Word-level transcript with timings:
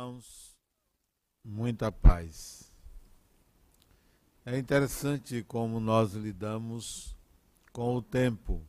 irmãos, 0.00 0.56
muita 1.44 1.92
paz. 1.92 2.72
É 4.46 4.58
interessante 4.58 5.44
como 5.46 5.78
nós 5.78 6.14
lidamos 6.14 7.14
com 7.70 7.96
o 7.96 8.00
tempo. 8.00 8.62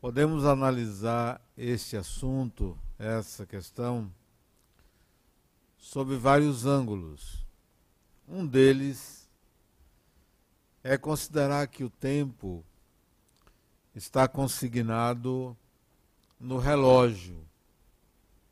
Podemos 0.00 0.44
analisar 0.44 1.40
este 1.56 1.96
assunto, 1.96 2.76
essa 2.98 3.46
questão, 3.46 4.12
sob 5.78 6.16
vários 6.16 6.66
ângulos. 6.66 7.46
Um 8.26 8.44
deles 8.44 9.30
é 10.82 10.98
considerar 10.98 11.68
que 11.68 11.84
o 11.84 11.90
tempo 11.90 12.64
está 13.94 14.26
consignado 14.26 15.56
no 16.40 16.58
relógio 16.58 17.53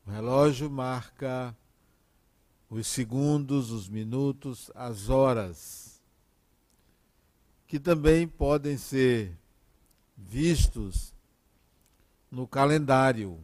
o 0.05 0.11
relógio 0.11 0.69
marca 0.69 1.55
os 2.69 2.87
segundos, 2.87 3.71
os 3.71 3.87
minutos, 3.87 4.71
as 4.73 5.09
horas, 5.09 6.01
que 7.67 7.79
também 7.79 8.27
podem 8.27 8.77
ser 8.77 9.37
vistos 10.17 11.13
no 12.29 12.47
calendário, 12.47 13.43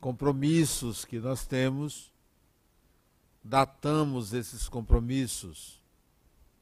compromissos 0.00 1.04
que 1.04 1.18
nós 1.18 1.46
temos, 1.46 2.12
datamos 3.42 4.32
esses 4.32 4.68
compromissos. 4.68 5.80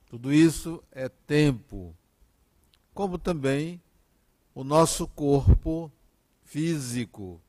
Tudo 0.07 0.33
isso 0.33 0.83
é 0.93 1.09
tempo, 1.09 1.97
como 2.93 3.19
também 3.19 3.81
o 4.55 4.63
nosso 4.63 5.09
corpo 5.09 5.91
físico 6.45 7.41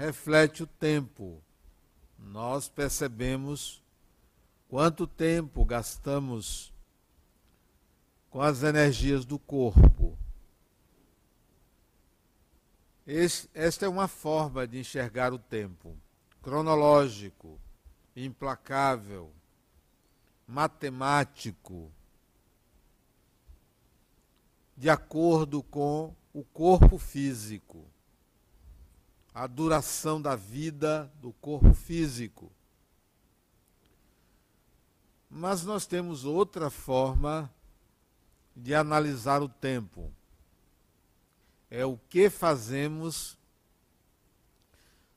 reflete 0.00 0.62
o 0.62 0.66
tempo. 0.66 1.42
Nós 2.18 2.70
percebemos 2.70 3.82
quanto 4.66 5.06
tempo 5.06 5.62
gastamos 5.62 6.72
com 8.30 8.40
as 8.40 8.62
energias 8.62 9.26
do 9.26 9.38
corpo. 9.38 10.18
esta 13.52 13.84
é 13.84 13.88
uma 13.88 14.08
forma 14.08 14.66
de 14.66 14.78
enxergar 14.78 15.34
o 15.34 15.38
tempo 15.38 15.94
cronológico, 16.40 17.60
implacável, 18.16 19.30
matemático, 20.46 21.92
de 24.76 24.88
acordo 24.88 25.62
com 25.62 26.14
o 26.32 26.42
corpo 26.42 26.96
físico 26.96 27.86
a 29.34 29.46
duração 29.46 30.20
da 30.20 30.34
vida 30.34 31.10
do 31.20 31.32
corpo 31.34 31.72
físico. 31.72 32.50
Mas 35.28 35.64
nós 35.64 35.86
temos 35.86 36.24
outra 36.24 36.70
forma 36.70 37.50
de 38.54 38.74
analisar 38.74 39.42
o 39.42 39.48
tempo. 39.48 40.12
É 41.70 41.84
o 41.86 41.96
que 42.08 42.28
fazemos 42.28 43.38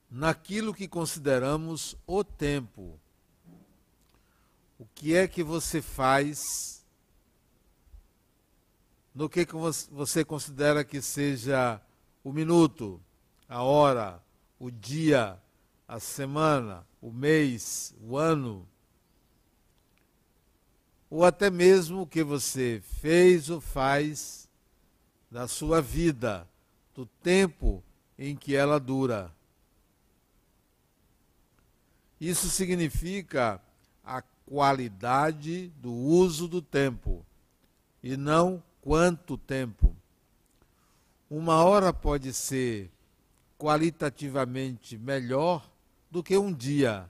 naquilo 0.10 0.74
que 0.74 0.88
consideramos 0.88 1.98
o 2.06 2.24
tempo. 2.24 3.00
O 4.78 4.86
que 4.94 5.16
é 5.16 5.28
que 5.28 5.42
você 5.42 5.82
faz 5.82 6.86
no 9.14 9.30
que 9.30 9.48
você 9.92 10.26
considera 10.26 10.84
que 10.84 11.02
seja 11.02 11.80
o 12.24 12.32
minuto, 12.32 13.02
a 13.54 13.62
hora, 13.62 14.20
o 14.58 14.72
dia, 14.72 15.40
a 15.88 16.00
semana, 16.00 16.88
o 17.00 17.12
mês, 17.12 17.94
o 18.02 18.18
ano, 18.18 18.68
ou 21.08 21.24
até 21.24 21.52
mesmo 21.52 22.02
o 22.02 22.08
que 22.08 22.24
você 22.24 22.82
fez 23.00 23.52
ou 23.52 23.62
faz 23.62 24.50
na 25.30 25.48
sua 25.48 25.84
vida, 25.84 26.50
do 26.96 27.06
tempo 27.06 27.84
em 28.18 28.36
que 28.36 28.56
ela 28.56 28.80
dura. 28.80 29.32
Isso 32.20 32.50
significa 32.50 33.62
a 34.04 34.24
qualidade 34.48 35.68
do 35.78 35.94
uso 35.94 36.48
do 36.48 36.60
tempo 36.60 37.24
e 38.02 38.18
não 38.18 38.64
quanto 38.82 39.38
tempo. 39.38 39.96
Uma 41.30 41.64
hora 41.64 41.94
pode 41.94 42.34
ser 42.34 42.92
qualitativamente 43.64 44.98
melhor 44.98 45.66
do 46.12 46.22
que 46.22 46.38
um 46.38 46.52
dia. 46.52 47.10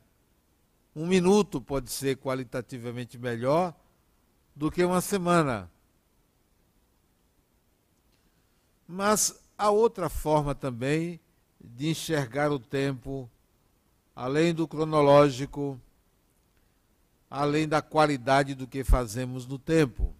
Um 0.95 1.07
minuto 1.07 1.59
pode 1.59 1.89
ser 1.89 2.15
qualitativamente 2.17 3.17
melhor 3.17 3.73
do 4.55 4.69
que 4.69 4.83
uma 4.83 5.01
semana. 5.01 5.67
Mas 8.87 9.43
há 9.57 9.71
outra 9.71 10.09
forma 10.09 10.53
também 10.53 11.19
de 11.59 11.89
enxergar 11.89 12.51
o 12.51 12.59
tempo, 12.59 13.27
além 14.15 14.53
do 14.53 14.67
cronológico, 14.67 15.81
além 17.31 17.67
da 17.67 17.81
qualidade 17.81 18.53
do 18.53 18.67
que 18.67 18.83
fazemos 18.83 19.47
no 19.47 19.57
tempo. 19.57 20.13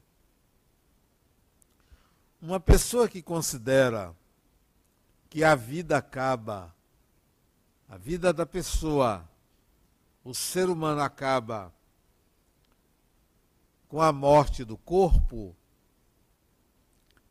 Uma 2.41 2.59
pessoa 2.59 3.07
que 3.07 3.21
considera 3.21 4.15
que 5.33 5.43
a 5.43 5.55
vida 5.55 5.97
acaba, 5.97 6.71
a 7.89 7.97
vida 7.97 8.31
da 8.31 8.45
pessoa, 8.45 9.27
o 10.23 10.31
ser 10.31 10.69
humano 10.69 11.01
acaba 11.01 11.73
com 13.87 13.99
a 13.99 14.13
morte 14.13 14.63
do 14.63 14.77
corpo, 14.77 15.55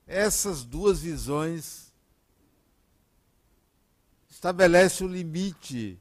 essas 0.05 0.65
duas 0.65 1.03
visões 1.03 1.93
estabelecem 4.29 5.07
o 5.07 5.11
limite 5.11 5.97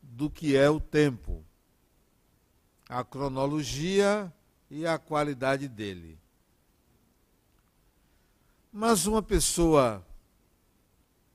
do 0.00 0.30
que 0.30 0.56
é 0.56 0.70
o 0.70 0.78
tempo, 0.78 1.44
a 2.88 3.02
cronologia 3.02 4.32
e 4.70 4.86
a 4.86 5.00
qualidade 5.00 5.66
dele. 5.66 6.16
Mas 8.72 9.04
uma 9.04 9.20
pessoa 9.20 10.06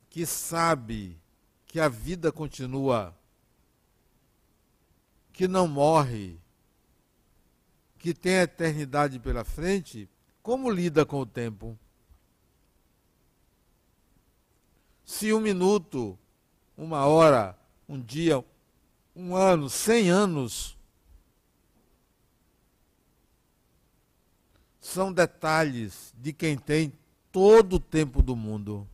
que 0.09 0.25
sabe 0.25 1.17
que 1.67 1.79
a 1.79 1.87
vida 1.87 2.31
continua, 2.31 3.15
que 5.31 5.47
não 5.47 5.67
morre, 5.67 6.39
que 7.99 8.13
tem 8.13 8.39
a 8.39 8.43
eternidade 8.43 9.19
pela 9.19 9.43
frente, 9.43 10.09
como 10.41 10.69
lida 10.69 11.05
com 11.05 11.19
o 11.19 11.25
tempo? 11.25 11.77
Se 15.05 15.31
um 15.31 15.39
minuto, 15.39 16.17
uma 16.75 17.05
hora, 17.05 17.57
um 17.87 18.01
dia, 18.01 18.43
um 19.15 19.35
ano, 19.35 19.69
cem 19.69 20.09
anos 20.09 20.77
são 24.79 25.13
detalhes 25.13 26.13
de 26.17 26.33
quem 26.33 26.57
tem 26.57 26.93
todo 27.31 27.75
o 27.75 27.79
tempo 27.79 28.23
do 28.23 28.35
mundo 28.35 28.87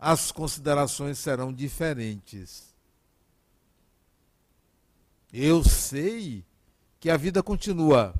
as 0.00 0.32
considerações 0.32 1.18
serão 1.18 1.52
diferentes. 1.52 2.74
Eu 5.30 5.62
sei 5.62 6.42
que 6.98 7.10
a 7.10 7.16
vida 7.18 7.42
continua, 7.42 8.14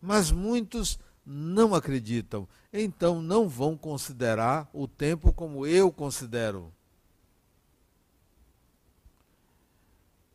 mas 0.00 0.30
muitos 0.30 0.98
não 1.26 1.74
acreditam, 1.74 2.48
então 2.72 3.20
não 3.20 3.48
vão 3.48 3.76
considerar 3.76 4.70
o 4.72 4.86
tempo 4.86 5.32
como 5.32 5.66
eu 5.66 5.90
considero. 5.90 6.72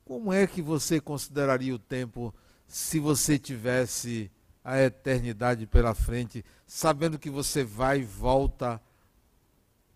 Como 0.06 0.32
é 0.32 0.46
que 0.46 0.62
você 0.62 1.00
consideraria 1.00 1.74
o 1.74 1.80
tempo 1.80 2.34
se 2.68 3.00
você 3.00 3.40
tivesse 3.40 4.30
a 4.64 4.82
eternidade 4.82 5.66
pela 5.66 5.96
frente, 5.96 6.44
sabendo 6.66 7.18
que 7.18 7.30
você 7.30 7.64
vai 7.64 8.02
e 8.02 8.06
volta 8.06 8.82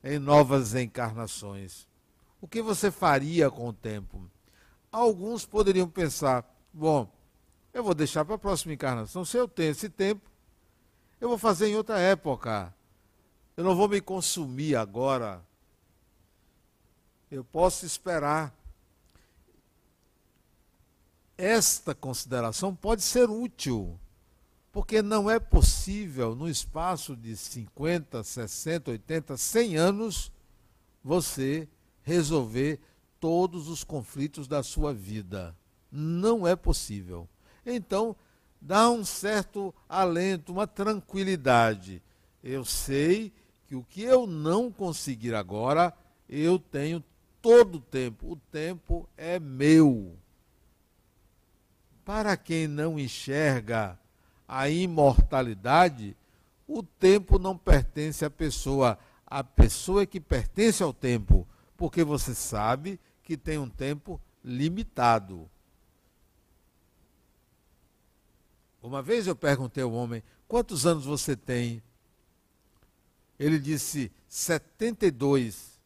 em 0.04 0.20
novas 0.20 0.74
encarnações. 0.76 1.88
O 2.40 2.48
que 2.48 2.62
você 2.62 2.90
faria 2.90 3.50
com 3.50 3.68
o 3.68 3.74
tempo? 3.74 4.30
Alguns 4.92 5.46
poderiam 5.46 5.88
pensar: 5.88 6.46
bom, 6.74 7.10
eu 7.74 7.84
vou 7.84 7.94
deixar 7.94 8.26
para 8.26 8.36
a 8.36 8.40
próxima 8.40 8.74
encarnação. 8.74 9.24
Se 9.24 9.38
eu 9.38 9.48
tenho 9.48 9.72
esse 9.72 9.90
tempo, 9.90 10.30
eu 11.20 11.30
vou 11.30 11.38
fazer 11.38 11.68
em 11.68 11.76
outra 11.76 12.00
época. 12.00 12.74
Eu 13.56 13.64
não 13.64 13.76
vou 13.76 13.88
me 13.88 14.02
consumir 14.02 14.76
agora. 14.76 15.46
Eu 17.30 17.44
posso 17.44 17.86
esperar. 17.86 18.54
Esta 21.38 21.96
consideração 21.96 22.76
pode 22.76 23.02
ser 23.02 23.30
útil 23.30 24.00
porque 24.72 25.02
não 25.02 25.30
é 25.30 25.38
possível, 25.38 26.34
no 26.34 26.48
espaço 26.48 27.16
de 27.16 27.36
50, 27.36 28.24
60, 28.24 28.92
80, 28.92 29.38
100 29.38 29.78
anos, 29.78 30.32
você 31.04 31.68
resolver 32.04 32.80
todos 33.20 33.68
os 33.68 33.84
conflitos 33.84 34.48
da 34.48 34.64
sua 34.64 34.94
vida. 34.94 35.56
Não 35.92 36.48
é 36.48 36.56
possível. 36.56 37.28
Então, 37.66 38.16
dá 38.62 38.90
um 38.90 39.04
certo 39.04 39.76
alento, 39.90 40.54
uma 40.54 40.66
tranquilidade. 40.66 42.02
Eu 42.42 42.64
sei 42.64 43.34
que 43.68 43.76
o 43.76 43.84
que 43.84 44.02
eu 44.02 44.26
não 44.26 44.72
conseguir 44.72 45.36
agora, 45.36 45.94
eu 46.30 46.58
tenho 46.58 47.04
todo 47.42 47.76
o 47.76 47.82
tempo. 47.82 48.32
O 48.32 48.36
tempo 48.38 49.08
é 49.18 49.38
meu. 49.38 50.18
Para 52.06 52.38
quem 52.38 52.68
não 52.68 52.98
enxerga 52.98 54.00
a 54.54 54.70
imortalidade, 54.70 56.14
o 56.68 56.84
tempo 56.84 57.40
não 57.40 57.58
pertence 57.58 58.26
à 58.26 58.30
pessoa. 58.30 59.00
A 59.26 59.46
pessoa 59.46 60.02
é 60.02 60.06
que 60.06 60.20
pertence 60.20 60.84
ao 60.84 60.94
tempo, 60.94 61.48
porque 61.78 62.04
você 62.04 62.36
sabe 62.36 63.00
que 63.24 63.38
tem 63.38 63.58
um 63.58 63.70
tempo 63.70 64.20
limitado. 64.44 65.50
Uma 68.84 69.02
vez 69.02 69.26
eu 69.26 69.38
perguntei 69.38 69.84
ao 69.84 69.94
homem: 69.94 70.22
quantos 70.50 70.86
anos 70.86 71.06
você 71.06 71.34
tem? 71.34 71.82
Ele 73.40 73.58
disse: 73.58 74.12
72. 74.28 75.80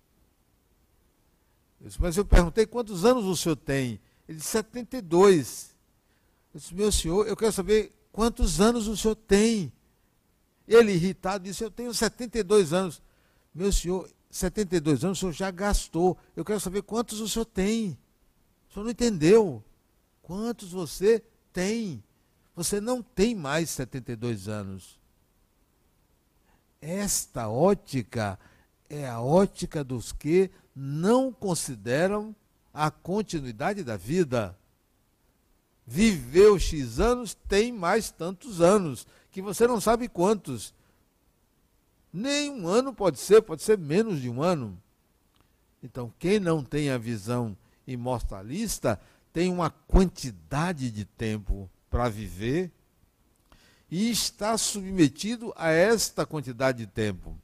Eu 1.81 1.87
disse, 1.87 2.01
mas 2.01 2.17
eu 2.17 2.25
perguntei: 2.25 2.65
quantos 2.65 3.05
anos 3.05 3.25
o 3.25 3.35
senhor 3.35 3.57
tem? 3.57 4.01
Ele 4.27 4.39
disse: 4.39 4.49
72. 4.49 5.75
Eu 6.51 6.59
disse: 6.59 6.73
meu 6.73 6.91
senhor, 6.91 7.27
eu 7.27 7.37
quero 7.37 7.51
saber 7.51 7.91
quantos 8.15 8.61
anos 8.61 8.87
o 8.87 8.95
senhor 8.95 9.13
tem. 9.13 9.73
Ele, 10.65 10.93
irritado, 10.93 11.43
disse: 11.43 11.65
Eu 11.65 11.69
tenho 11.69 11.93
72 11.93 12.71
anos. 12.71 13.01
Meu 13.53 13.73
senhor, 13.73 14.09
72 14.31 15.03
anos 15.03 15.17
o 15.17 15.19
senhor 15.19 15.33
já 15.33 15.51
gastou. 15.51 16.17
Eu 16.33 16.45
quero 16.45 16.61
saber 16.61 16.81
quantos 16.83 17.19
o 17.19 17.27
senhor 17.27 17.43
tem. 17.43 17.97
O 18.69 18.73
senhor 18.73 18.85
não 18.85 18.91
entendeu. 18.91 19.61
Quantos 20.21 20.71
você 20.71 21.21
tem? 21.51 22.01
Você 22.55 22.79
não 22.79 23.03
tem 23.03 23.35
mais 23.35 23.69
72 23.71 24.47
anos. 24.47 24.97
Esta 26.79 27.49
ótica 27.49 28.39
é 28.89 29.09
a 29.09 29.19
ótica 29.19 29.83
dos 29.83 30.13
que 30.13 30.49
não 30.73 31.33
consideram 31.33 32.33
a 32.73 32.89
continuidade 32.89 33.83
da 33.83 33.97
vida. 33.97 34.57
Viveu 35.85 36.57
X 36.57 36.99
anos, 36.99 37.35
tem 37.47 37.71
mais 37.71 38.09
tantos 38.09 38.61
anos, 38.61 39.05
que 39.31 39.41
você 39.41 39.67
não 39.67 39.79
sabe 39.79 40.07
quantos. 40.07 40.73
Nem 42.11 42.49
um 42.49 42.67
ano 42.67 42.93
pode 42.93 43.19
ser, 43.19 43.41
pode 43.41 43.61
ser 43.61 43.77
menos 43.77 44.21
de 44.21 44.29
um 44.29 44.41
ano. 44.41 44.81
Então, 45.83 46.11
quem 46.17 46.39
não 46.39 46.63
tem 46.63 46.89
a 46.89 46.97
visão 46.97 47.55
imortalista 47.85 48.99
tem 49.31 49.51
uma 49.51 49.69
quantidade 49.69 50.89
de 50.89 51.05
tempo 51.05 51.69
para 51.89 52.09
viver 52.09 52.71
e 53.91 54.09
está 54.09 54.57
submetido 54.57 55.53
a 55.55 55.69
esta 55.69 56.25
quantidade 56.25 56.79
de 56.79 56.87
tempo. 56.87 57.37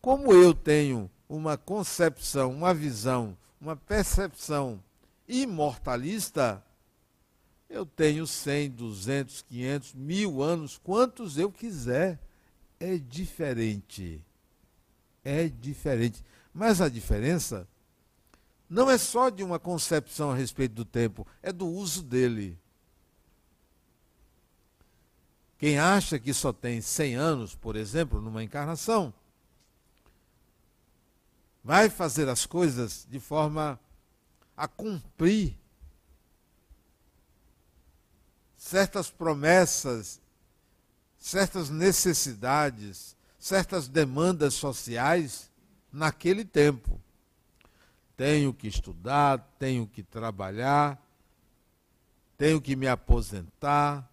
Como 0.00 0.32
eu 0.32 0.54
tenho 0.54 1.10
uma 1.28 1.56
concepção, 1.56 2.52
uma 2.52 2.74
visão, 2.74 3.36
uma 3.60 3.74
percepção 3.74 4.82
imortalista, 5.26 6.62
eu 7.72 7.86
tenho 7.86 8.26
100, 8.26 8.70
200, 8.72 9.42
500, 9.42 9.94
mil 9.94 10.42
anos, 10.42 10.78
quantos 10.78 11.38
eu 11.38 11.50
quiser. 11.50 12.20
É 12.78 12.98
diferente. 12.98 14.22
É 15.24 15.48
diferente. 15.48 16.22
Mas 16.52 16.82
a 16.82 16.88
diferença 16.88 17.66
não 18.68 18.90
é 18.90 18.98
só 18.98 19.30
de 19.30 19.42
uma 19.42 19.58
concepção 19.58 20.30
a 20.30 20.34
respeito 20.34 20.74
do 20.74 20.84
tempo, 20.84 21.26
é 21.42 21.50
do 21.50 21.66
uso 21.66 22.02
dele. 22.02 22.58
Quem 25.56 25.78
acha 25.78 26.18
que 26.18 26.34
só 26.34 26.52
tem 26.52 26.80
100 26.80 27.14
anos, 27.14 27.54
por 27.54 27.76
exemplo, 27.76 28.20
numa 28.20 28.42
encarnação, 28.42 29.14
vai 31.64 31.88
fazer 31.88 32.28
as 32.28 32.44
coisas 32.44 33.06
de 33.08 33.18
forma 33.18 33.80
a 34.56 34.68
cumprir 34.68 35.61
certas 38.62 39.10
promessas, 39.10 40.20
certas 41.18 41.68
necessidades, 41.68 43.16
certas 43.36 43.88
demandas 43.88 44.54
sociais 44.54 45.50
naquele 45.92 46.44
tempo. 46.44 47.00
Tenho 48.16 48.54
que 48.54 48.68
estudar, 48.68 49.38
tenho 49.58 49.84
que 49.84 50.00
trabalhar, 50.04 50.96
tenho 52.38 52.60
que 52.60 52.76
me 52.76 52.86
aposentar, 52.86 54.08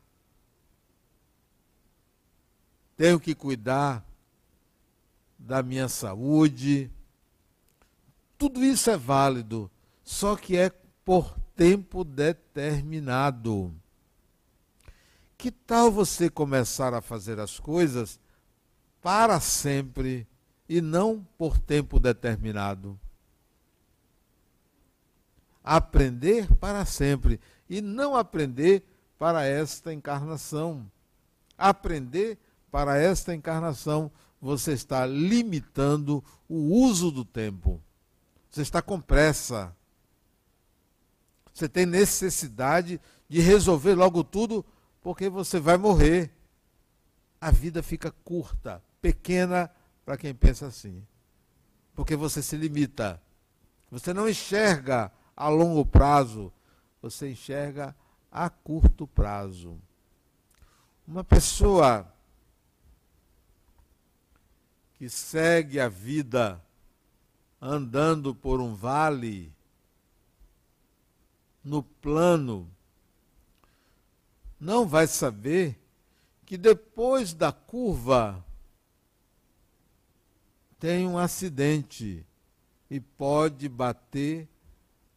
tenho 2.97 3.19
que 3.19 3.35
cuidar 3.35 4.03
da 5.37 5.61
minha 5.61 5.87
saúde. 5.87 6.89
Tudo 8.35 8.63
isso 8.63 8.89
é 8.89 8.97
válido, 8.97 9.69
só 10.03 10.35
que 10.35 10.57
é 10.57 10.71
por 11.05 11.37
tempo 11.55 12.03
determinado. 12.03 13.71
Que 15.39 15.51
tal 15.51 15.89
você 15.89 16.29
começar 16.29 16.93
a 16.93 16.99
fazer 16.99 17.39
as 17.39 17.61
coisas 17.61 18.19
para 19.01 19.39
sempre 19.39 20.27
e 20.67 20.81
não 20.81 21.25
por 21.37 21.57
tempo 21.57 21.97
determinado? 21.97 22.99
Aprender 25.63 26.53
para 26.57 26.83
sempre 26.83 27.39
e 27.69 27.79
não 27.79 28.17
aprender 28.17 28.83
para 29.17 29.45
esta 29.45 29.93
encarnação. 29.93 30.91
Aprender 31.57 32.37
para 32.69 32.97
esta 32.97 33.33
encarnação, 33.33 34.11
você 34.41 34.73
está 34.73 35.05
limitando 35.05 36.21
o 36.49 36.83
uso 36.83 37.09
do 37.11 37.23
tempo. 37.23 37.81
Você 38.51 38.61
está 38.61 38.81
com 38.81 38.99
pressa. 38.99 39.73
Você 41.53 41.69
tem 41.69 41.85
necessidade 41.85 42.99
de 43.29 43.39
resolver 43.39 43.95
logo 43.95 44.21
tudo, 44.21 44.65
porque 45.01 45.29
você 45.29 45.59
vai 45.59 45.77
morrer. 45.77 46.31
A 47.41 47.51
vida 47.51 47.81
fica 47.81 48.11
curta, 48.23 48.83
pequena 49.01 49.71
para 50.05 50.17
quem 50.17 50.33
pensa 50.33 50.67
assim. 50.67 51.05
Porque 51.95 52.15
você 52.15 52.41
se 52.41 52.57
limita. 52.57 53.21
Você 53.89 54.13
não 54.13 54.27
enxerga 54.27 55.11
a 55.35 55.47
longo 55.47 55.85
prazo, 55.85 56.51
você 57.01 57.31
enxerga 57.31 57.95
a 58.31 58.49
curto 58.49 59.07
prazo. 59.07 59.79
Uma 61.07 61.23
pessoa 61.23 62.13
que 64.97 65.09
segue 65.09 65.79
a 65.79 65.87
vida 65.87 66.63
andando 67.61 68.35
por 68.35 68.59
um 68.59 68.75
vale, 68.75 69.51
no 71.63 71.81
plano, 71.81 72.69
não 74.59 74.87
vai 74.87 75.07
saber 75.07 75.79
que 76.45 76.57
depois 76.57 77.33
da 77.33 77.51
curva 77.51 78.43
tem 80.79 81.07
um 81.07 81.17
acidente 81.17 82.25
e 82.89 82.99
pode 82.99 83.69
bater 83.69 84.47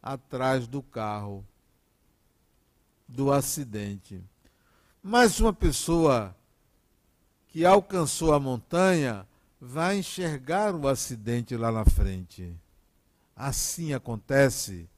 atrás 0.01 0.67
do 0.67 0.81
carro 0.81 1.45
do 3.07 3.31
acidente. 3.31 4.23
Mas 5.01 5.39
uma 5.39 5.53
pessoa 5.53 6.35
que 7.47 7.65
alcançou 7.65 8.33
a 8.33 8.39
montanha 8.39 9.27
vai 9.59 9.97
enxergar 9.97 10.75
o 10.75 10.87
acidente 10.87 11.55
lá 11.55 11.71
na 11.71 11.85
frente. 11.85 12.55
Assim 13.35 13.93
acontece 13.93 14.89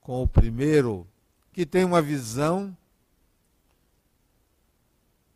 com 0.00 0.22
o 0.22 0.28
primeiro, 0.28 1.06
que 1.52 1.64
tem 1.64 1.84
uma 1.84 2.02
visão 2.02 2.76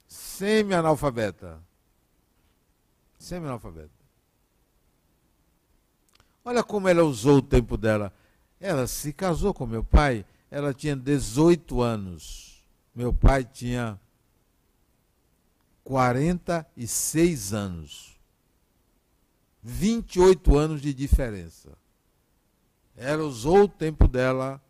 semi-analfabeta. 0.07 1.61
Semi-analfabeta. 3.19 3.91
Olha 6.45 6.63
como 6.63 6.89
ela 6.89 7.03
usou 7.05 7.39
o 7.39 7.43
tempo 7.43 7.77
dela. 7.77 8.13
Ela 8.61 8.87
se 8.87 9.13
casou 9.13 9.53
com 9.53 9.67
meu 9.67 9.85
pai, 9.85 10.25
ela 10.51 10.73
tinha 10.73 10.97
18 10.97 11.83
anos. 11.83 12.65
Meu 12.95 13.13
pai 13.13 13.45
tinha 13.45 14.01
46 15.85 17.53
anos. 17.53 18.19
28 19.63 20.57
anos 20.57 20.81
de 20.81 20.95
diferença. 20.95 21.77
Ela 22.97 23.23
usou 23.25 23.65
o 23.65 23.69
tempo 23.69 24.09
dela 24.09 24.61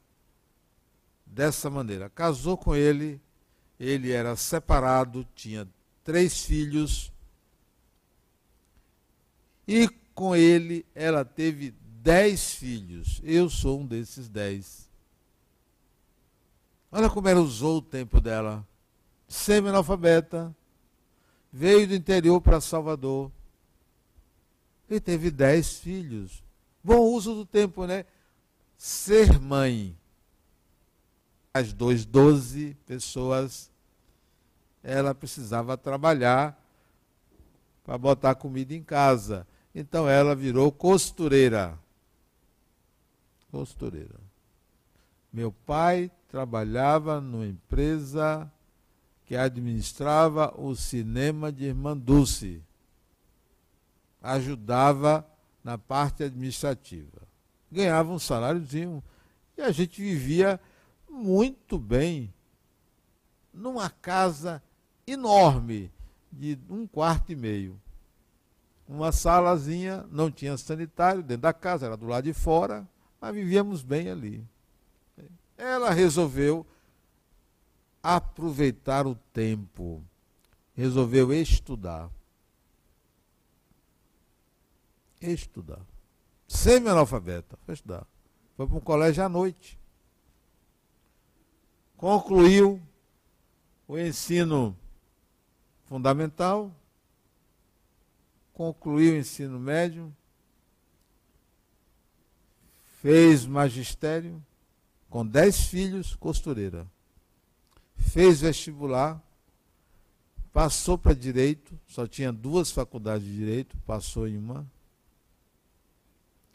dessa 1.25 1.71
maneira. 1.71 2.11
Casou 2.11 2.57
com 2.57 2.75
ele, 2.75 3.21
ele 3.79 4.11
era 4.13 4.35
separado, 4.37 5.27
tinha 5.35 5.69
três 6.03 6.45
filhos. 6.45 7.13
E 9.67 9.89
com 10.15 10.35
ele 10.35 10.85
ela 10.95 11.25
teve 11.25 11.75
dez 12.03 12.55
filhos. 12.55 13.21
Eu 13.23 13.49
sou 13.49 13.81
um 13.81 13.87
desses 13.87 14.29
dez. 14.29 14.89
Olha 16.91 17.11
como 17.11 17.29
ela 17.29 17.41
usou 17.41 17.79
o 17.79 17.83
tempo 17.83 18.21
dela. 18.21 18.67
Semi-analfabeta, 19.29 20.57
veio 21.53 21.87
do 21.87 21.95
interior 21.95 22.41
para 22.41 22.61
Salvador. 22.61 23.31
E 24.89 24.99
teve 24.99 25.31
dez 25.31 25.79
filhos. 25.79 26.43
Bom 26.83 27.01
uso 27.01 27.35
do 27.35 27.45
tempo, 27.45 27.87
né? 27.87 28.07
Ser 28.79 29.39
mãe. 29.39 29.95
As 31.59 31.73
dois, 31.73 32.05
doze 32.05 32.77
pessoas, 32.87 33.69
ela 34.81 35.13
precisava 35.13 35.77
trabalhar 35.77 36.57
para 37.83 37.99
botar 37.99 38.37
comida 38.37 38.73
em 38.75 38.83
casa. 38.83 39.45
Então 39.75 40.09
ela 40.09 40.37
virou 40.37 40.71
costureira. 40.71 41.77
Costureira. 43.51 44.21
Meu 45.33 45.51
pai 45.51 46.13
trabalhava 46.29 47.21
numa 47.21 47.47
empresa 47.47 48.49
que 49.25 49.37
administrava 49.37 50.55
o 50.57 50.77
cinema 50.77 51.51
de 51.51 51.65
Irmã 51.65 51.97
Dulce. 51.97 52.63
Ajudava 54.23 55.27
na 55.65 55.77
parte 55.77 56.23
administrativa. 56.23 57.27
Ganhava 57.69 58.13
um 58.13 58.19
saláriozinho 58.19 59.03
e 59.57 59.61
a 59.63 59.73
gente 59.73 60.01
vivia 60.01 60.61
muito 61.19 61.79
bem 61.79 62.33
numa 63.53 63.91
casa 63.91 64.63
enorme 65.07 65.91
de 66.31 66.59
um 66.71 66.87
quarto 66.87 67.33
e 67.33 67.37
meio. 67.37 67.81
Uma 68.87 69.13
salazinha, 69.13 70.07
não 70.11 70.31
tinha 70.31 70.57
sanitário 70.57 71.23
dentro 71.23 71.43
da 71.43 71.53
casa, 71.53 71.87
era 71.87 71.97
do 71.97 72.07
lado 72.07 72.25
de 72.25 72.33
fora, 72.33 72.89
mas 73.21 73.35
vivíamos 73.35 73.83
bem 73.83 74.09
ali. 74.09 74.47
Ela 75.57 75.91
resolveu 75.91 76.65
aproveitar 78.03 79.07
o 79.07 79.15
tempo. 79.33 80.03
Resolveu 80.75 81.33
estudar. 81.33 82.09
Estudar. 85.21 85.85
Semi-analfabeta, 86.47 87.59
foi 87.67 87.75
estudar. 87.75 88.07
Foi 88.57 88.67
para 88.67 88.77
um 88.77 88.81
colégio 88.81 89.23
à 89.25 89.29
noite. 89.29 89.78
Concluiu 91.99 92.81
o 93.89 93.99
ensino 93.99 94.77
fundamental, 95.87 96.73
concluiu 98.55 99.15
o 99.15 99.17
ensino 99.17 99.59
médio, 99.59 100.15
fez 103.03 103.45
magistério, 103.45 104.41
com 105.11 105.27
dez 105.27 105.67
filhos, 105.67 106.15
costureira. 106.15 106.87
Fez 107.97 108.43
vestibular, 108.43 109.21
passou 110.53 110.97
para 110.97 111.15
direito, 111.15 111.77
só 111.85 112.07
tinha 112.07 112.33
duas 112.33 112.71
faculdades 112.71 113.27
de 113.27 113.35
direito, 113.35 113.77
passou 113.79 114.29
em 114.29 114.39
uma, 114.39 114.65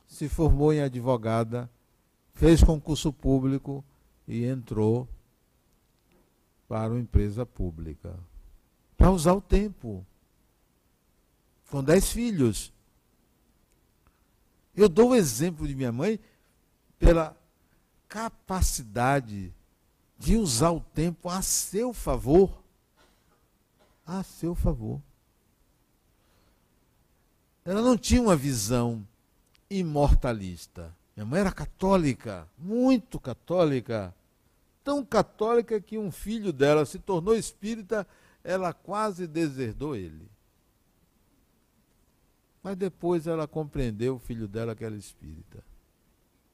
se 0.07 0.29
formou 0.29 0.71
em 0.71 0.79
advogada, 0.79 1.69
fez 2.33 2.63
concurso 2.63 3.11
público 3.11 3.83
e 4.25 4.45
entrou 4.45 5.05
para 6.67 6.91
uma 6.91 6.99
empresa 6.99 7.45
pública. 7.45 8.17
Para 8.97 9.11
usar 9.11 9.33
o 9.33 9.41
tempo. 9.41 10.05
Com 11.69 11.83
dez 11.83 12.11
filhos. 12.11 12.71
Eu 14.75 14.89
dou 14.89 15.11
o 15.11 15.15
exemplo 15.15 15.67
de 15.67 15.75
minha 15.75 15.91
mãe 15.91 16.19
pela 16.97 17.35
capacidade 18.07 19.53
de 20.17 20.37
usar 20.37 20.71
o 20.71 20.79
tempo 20.79 21.29
a 21.29 21.41
seu 21.41 21.93
favor. 21.93 22.63
A 24.05 24.23
seu 24.23 24.55
favor. 24.55 25.01
Ela 27.65 27.81
não 27.81 27.97
tinha 27.97 28.21
uma 28.21 28.35
visão 28.35 29.05
imortalista. 29.69 30.93
Minha 31.15 31.25
mãe 31.25 31.39
era 31.39 31.51
católica, 31.51 32.47
muito 32.57 33.19
católica. 33.19 34.13
Tão 34.83 35.03
católica 35.03 35.79
que 35.79 35.97
um 35.97 36.11
filho 36.11 36.51
dela 36.51 36.85
se 36.85 36.99
tornou 36.99 37.35
espírita, 37.35 38.05
ela 38.43 38.73
quase 38.73 39.25
deserdou 39.25 39.95
ele. 39.95 40.29
Mas 42.61 42.77
depois 42.77 43.27
ela 43.27 43.47
compreendeu 43.47 44.15
o 44.15 44.19
filho 44.19 44.47
dela 44.47 44.75
que 44.75 44.83
era 44.83 44.95
espírita. 44.95 45.63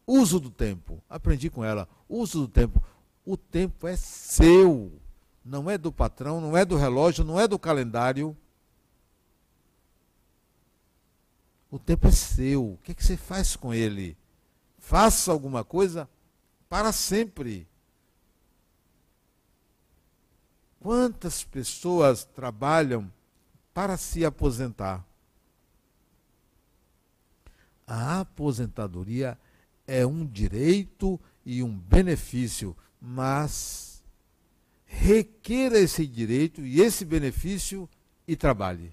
Uso 0.06 0.40
do 0.40 0.50
tempo. 0.50 1.04
Aprendi 1.08 1.52
com 1.52 1.64
ela. 1.64 1.88
Uso 2.10 2.42
do 2.42 2.48
tempo. 2.48 2.84
O 3.24 3.38
tempo 3.38 3.88
é 3.88 3.96
seu, 3.96 4.92
não 5.46 5.70
é 5.70 5.78
do 5.78 5.92
patrão, 5.92 6.42
não 6.42 6.58
é 6.58 6.66
do 6.66 6.76
relógio, 6.76 7.24
não 7.24 7.40
é 7.40 7.48
do 7.48 7.60
calendário. 7.60 8.36
O 11.70 11.78
tempo 11.78 12.08
é 12.08 12.12
seu. 12.12 12.74
O 12.74 12.80
que, 12.82 12.92
é 12.92 12.96
que 12.96 13.06
você 13.06 13.16
faz 13.16 13.56
com 13.56 13.72
ele? 13.72 14.18
Faça 14.80 15.32
alguma 15.32 15.64
coisa 15.64 16.10
para 16.68 16.92
sempre. 16.92 17.69
Quantas 20.80 21.44
pessoas 21.44 22.24
trabalham 22.24 23.12
para 23.74 23.98
se 23.98 24.26
aposentar? 24.26 25.06
A 27.86 28.22
aposentadoria 28.22 29.38
é 29.86 30.06
um 30.06 30.26
direito 30.26 31.20
e 31.46 31.64
um 31.64 31.78
benefício 31.78 32.76
mas 33.00 34.04
requeira 34.86 35.80
esse 35.80 36.06
direito 36.06 36.62
e 36.62 36.82
esse 36.82 37.06
benefício 37.06 37.90
e 38.28 38.36
trabalhe. 38.36 38.92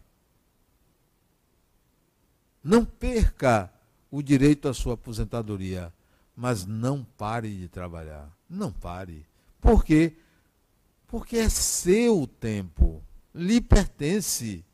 Não 2.62 2.84
perca 2.84 3.72
o 4.10 4.22
direito 4.22 4.68
à 4.68 4.74
sua 4.74 4.94
aposentadoria, 4.94 5.92
mas 6.34 6.64
não 6.64 7.04
pare 7.04 7.54
de 7.56 7.68
trabalhar. 7.68 8.30
Não 8.48 8.72
pare. 8.72 9.26
Por 9.60 9.84
quê? 9.84 10.16
É 11.32 11.48
seu 11.48 12.26
tempo, 12.26 13.02
lhe 13.34 13.60
pertence. 13.60 14.64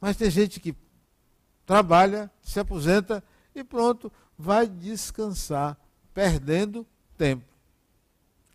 Mas 0.00 0.16
tem 0.16 0.30
gente 0.30 0.60
que 0.60 0.74
trabalha, 1.66 2.30
se 2.42 2.58
aposenta 2.60 3.22
e 3.54 3.62
pronto, 3.62 4.10
vai 4.36 4.66
descansar, 4.66 5.78
perdendo 6.12 6.86
tempo 7.16 7.52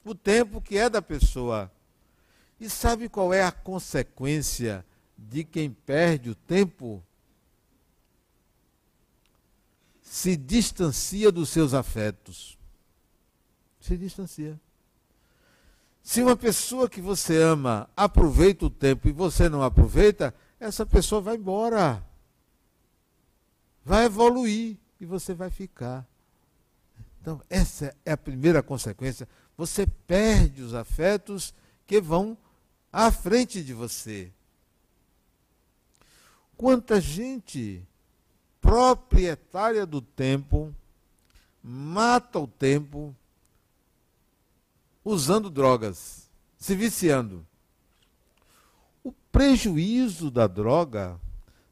o 0.09 0.15
tempo 0.15 0.61
que 0.61 0.77
é 0.77 0.89
da 0.89 1.01
pessoa. 1.01 1.71
E 2.59 2.69
sabe 2.69 3.09
qual 3.09 3.33
é 3.33 3.43
a 3.43 3.51
consequência 3.51 4.85
de 5.17 5.43
quem 5.43 5.69
perde 5.69 6.29
o 6.29 6.35
tempo? 6.35 7.03
Se 10.01 10.35
distancia 10.35 11.31
dos 11.31 11.49
seus 11.49 11.73
afetos. 11.73 12.57
Se 13.79 13.97
distancia. 13.97 14.59
Se 16.07 16.21
uma 16.21 16.37
pessoa 16.37 16.87
que 16.87 17.01
você 17.01 17.35
ama 17.35 17.89
aproveita 17.93 18.65
o 18.65 18.69
tempo 18.69 19.09
e 19.09 19.11
você 19.11 19.49
não 19.49 19.61
aproveita, 19.61 20.33
essa 20.57 20.85
pessoa 20.85 21.19
vai 21.19 21.35
embora. 21.35 22.01
Vai 23.83 24.05
evoluir. 24.05 24.77
e 25.01 25.05
você 25.05 25.33
vai 25.33 25.49
ficar. 25.49 26.07
Então, 27.19 27.41
essa 27.49 27.93
é 28.05 28.13
a 28.13 28.17
primeira 28.17 28.63
consequência. 28.63 29.27
Você 29.57 29.85
perde 29.85 30.61
os 30.61 30.73
afetos 30.73 31.53
que 31.85 31.99
vão 31.99 32.37
à 32.91 33.11
frente 33.11 33.61
de 33.61 33.73
você. 33.73 34.31
Quanta 36.55 37.01
gente 37.01 37.85
proprietária 38.61 39.85
do 39.85 40.01
tempo 40.01 40.73
mata 41.61 42.39
o 42.39 42.47
tempo 42.47 43.13
usando 45.07 45.49
drogas, 45.49 46.29
se 46.57 46.75
viciando. 46.75 47.45
O 49.03 49.11
prejuízo 49.31 50.29
da 50.29 50.47
droga 50.47 51.19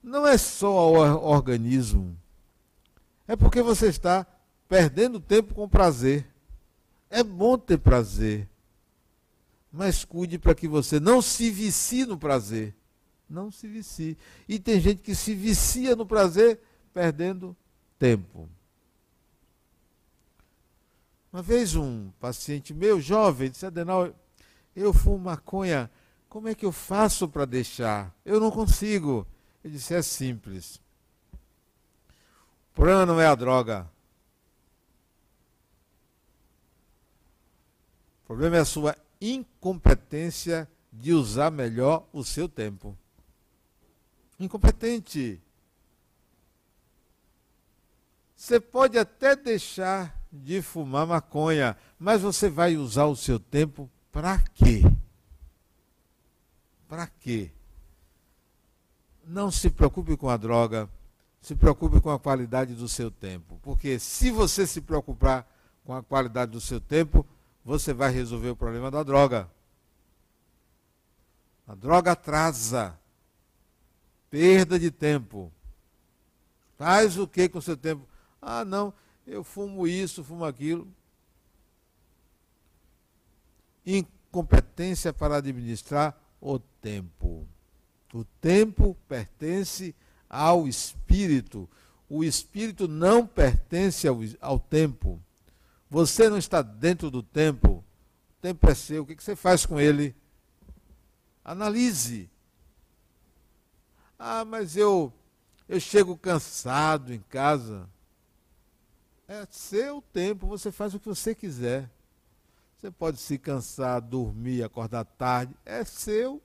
não 0.01 0.25
é 0.25 0.37
só 0.37 0.67
ao 0.67 1.23
organismo, 1.23 2.17
é 3.27 3.35
porque 3.35 3.61
você 3.61 3.87
está 3.87 4.25
perdendo 4.69 5.19
tempo 5.19 5.53
com 5.53 5.67
prazer. 5.67 6.25
É 7.09 7.23
bom 7.23 7.57
ter 7.57 7.77
prazer, 7.77 8.49
mas 9.71 10.05
cuide 10.05 10.39
para 10.39 10.55
que 10.55 10.67
você 10.67 10.99
não 10.99 11.21
se 11.21 11.49
vicie 11.49 12.05
no 12.05 12.17
prazer. 12.17 12.75
Não 13.29 13.51
se 13.51 13.67
vicie. 13.67 14.17
E 14.47 14.59
tem 14.59 14.79
gente 14.79 15.01
que 15.01 15.15
se 15.15 15.33
vicia 15.33 15.95
no 15.95 16.05
prazer 16.05 16.59
perdendo 16.93 17.55
tempo. 17.97 18.47
Uma 21.35 21.41
vez 21.41 21.75
um 21.75 22.11
paciente 22.11 22.73
meu, 22.73 23.01
jovem, 23.01 23.51
disse, 23.51 23.65
Adenal, 23.65 24.09
eu 24.73 24.93
fumo 24.93 25.17
maconha, 25.17 25.91
como 26.29 26.47
é 26.47 26.55
que 26.55 26.65
eu 26.65 26.71
faço 26.71 27.27
para 27.27 27.43
deixar? 27.43 28.15
Eu 28.23 28.39
não 28.39 28.49
consigo. 28.49 29.27
Ele 29.61 29.73
disse, 29.73 29.93
é 29.93 30.01
simples. 30.01 30.77
O 32.71 32.75
problema 32.75 33.05
não 33.05 33.19
é 33.19 33.27
a 33.27 33.35
droga. 33.35 33.85
O 38.23 38.27
problema 38.27 38.55
é 38.55 38.61
a 38.61 38.65
sua 38.65 38.95
incompetência 39.19 40.71
de 40.89 41.11
usar 41.11 41.51
melhor 41.51 42.07
o 42.13 42.23
seu 42.23 42.47
tempo. 42.47 42.97
Incompetente. 44.39 45.41
Você 48.37 48.57
pode 48.57 48.97
até 48.97 49.35
deixar 49.35 50.17
de 50.35 50.61
fumar 50.61 51.07
maconha, 51.07 51.77
mas 51.97 52.21
você 52.21 52.49
vai 52.49 52.75
usar 52.77 53.05
o 53.05 53.15
seu 53.15 53.39
tempo 53.39 53.89
para 54.11 54.37
quê? 54.53 54.81
Para 56.87 57.07
quê? 57.07 57.51
Não 59.25 59.49
se 59.49 59.69
preocupe 59.69 60.15
com 60.15 60.29
a 60.29 60.37
droga, 60.37 60.89
se 61.41 61.55
preocupe 61.55 61.99
com 61.99 62.11
a 62.11 62.19
qualidade 62.19 62.75
do 62.75 62.87
seu 62.87 63.09
tempo. 63.09 63.59
Porque 63.63 63.97
se 63.97 64.29
você 64.29 64.67
se 64.67 64.81
preocupar 64.81 65.47
com 65.83 65.93
a 65.93 66.03
qualidade 66.03 66.51
do 66.51 66.61
seu 66.61 66.79
tempo, 66.79 67.25
você 67.63 67.93
vai 67.93 68.11
resolver 68.11 68.49
o 68.49 68.55
problema 68.55 68.91
da 68.91 69.03
droga. 69.03 69.49
A 71.67 71.73
droga 71.73 72.11
atrasa. 72.11 72.97
Perda 74.29 74.77
de 74.77 74.91
tempo. 74.91 75.51
Faz 76.77 77.17
o 77.17 77.27
que 77.27 77.49
com 77.49 77.59
o 77.59 77.61
seu 77.61 77.77
tempo? 77.77 78.07
Ah, 78.41 78.63
não, 78.63 78.93
eu 79.25 79.43
fumo 79.43 79.87
isso, 79.87 80.23
fumo 80.23 80.45
aquilo. 80.45 80.87
Incompetência 83.85 85.13
para 85.13 85.37
administrar 85.37 86.19
o 86.39 86.59
tempo. 86.59 87.47
O 88.13 88.23
tempo 88.39 88.95
pertence 89.07 89.95
ao 90.29 90.67
espírito. 90.67 91.69
O 92.07 92.23
espírito 92.23 92.87
não 92.87 93.25
pertence 93.25 94.07
ao, 94.07 94.19
ao 94.39 94.59
tempo. 94.59 95.19
Você 95.89 96.29
não 96.29 96.37
está 96.37 96.61
dentro 96.61 97.09
do 97.09 97.23
tempo. 97.23 97.83
O 98.37 98.41
tempo 98.41 98.69
é 98.69 98.75
seu. 98.75 99.03
O 99.03 99.05
que 99.05 99.21
você 99.21 99.35
faz 99.35 99.65
com 99.65 99.79
ele? 99.79 100.15
Analise. 101.43 102.29
Ah, 104.17 104.45
mas 104.45 104.77
eu 104.77 105.11
eu 105.67 105.79
chego 105.79 106.15
cansado 106.15 107.13
em 107.13 107.19
casa. 107.19 107.89
É 109.27 109.45
seu 109.49 110.01
tempo, 110.01 110.45
você 110.45 110.71
faz 110.71 110.93
o 110.93 110.99
que 110.99 111.07
você 111.07 111.33
quiser. 111.33 111.89
Você 112.77 112.91
pode 112.91 113.17
se 113.17 113.37
cansar, 113.37 113.99
dormir, 113.99 114.63
acordar 114.63 115.05
tarde, 115.05 115.55
é 115.65 115.83
seu. 115.83 116.41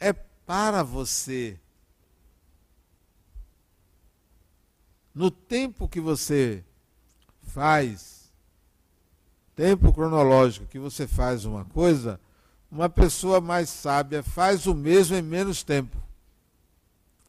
É 0.00 0.12
para 0.12 0.82
você. 0.82 1.60
No 5.14 5.30
tempo 5.30 5.86
que 5.86 6.00
você 6.00 6.64
faz, 7.42 8.32
tempo 9.54 9.92
cronológico 9.92 10.66
que 10.66 10.78
você 10.78 11.06
faz 11.06 11.44
uma 11.44 11.66
coisa, 11.66 12.18
uma 12.70 12.88
pessoa 12.88 13.38
mais 13.40 13.68
sábia 13.68 14.22
faz 14.22 14.66
o 14.66 14.74
mesmo 14.74 15.14
em 15.14 15.22
menos 15.22 15.62
tempo. 15.62 15.98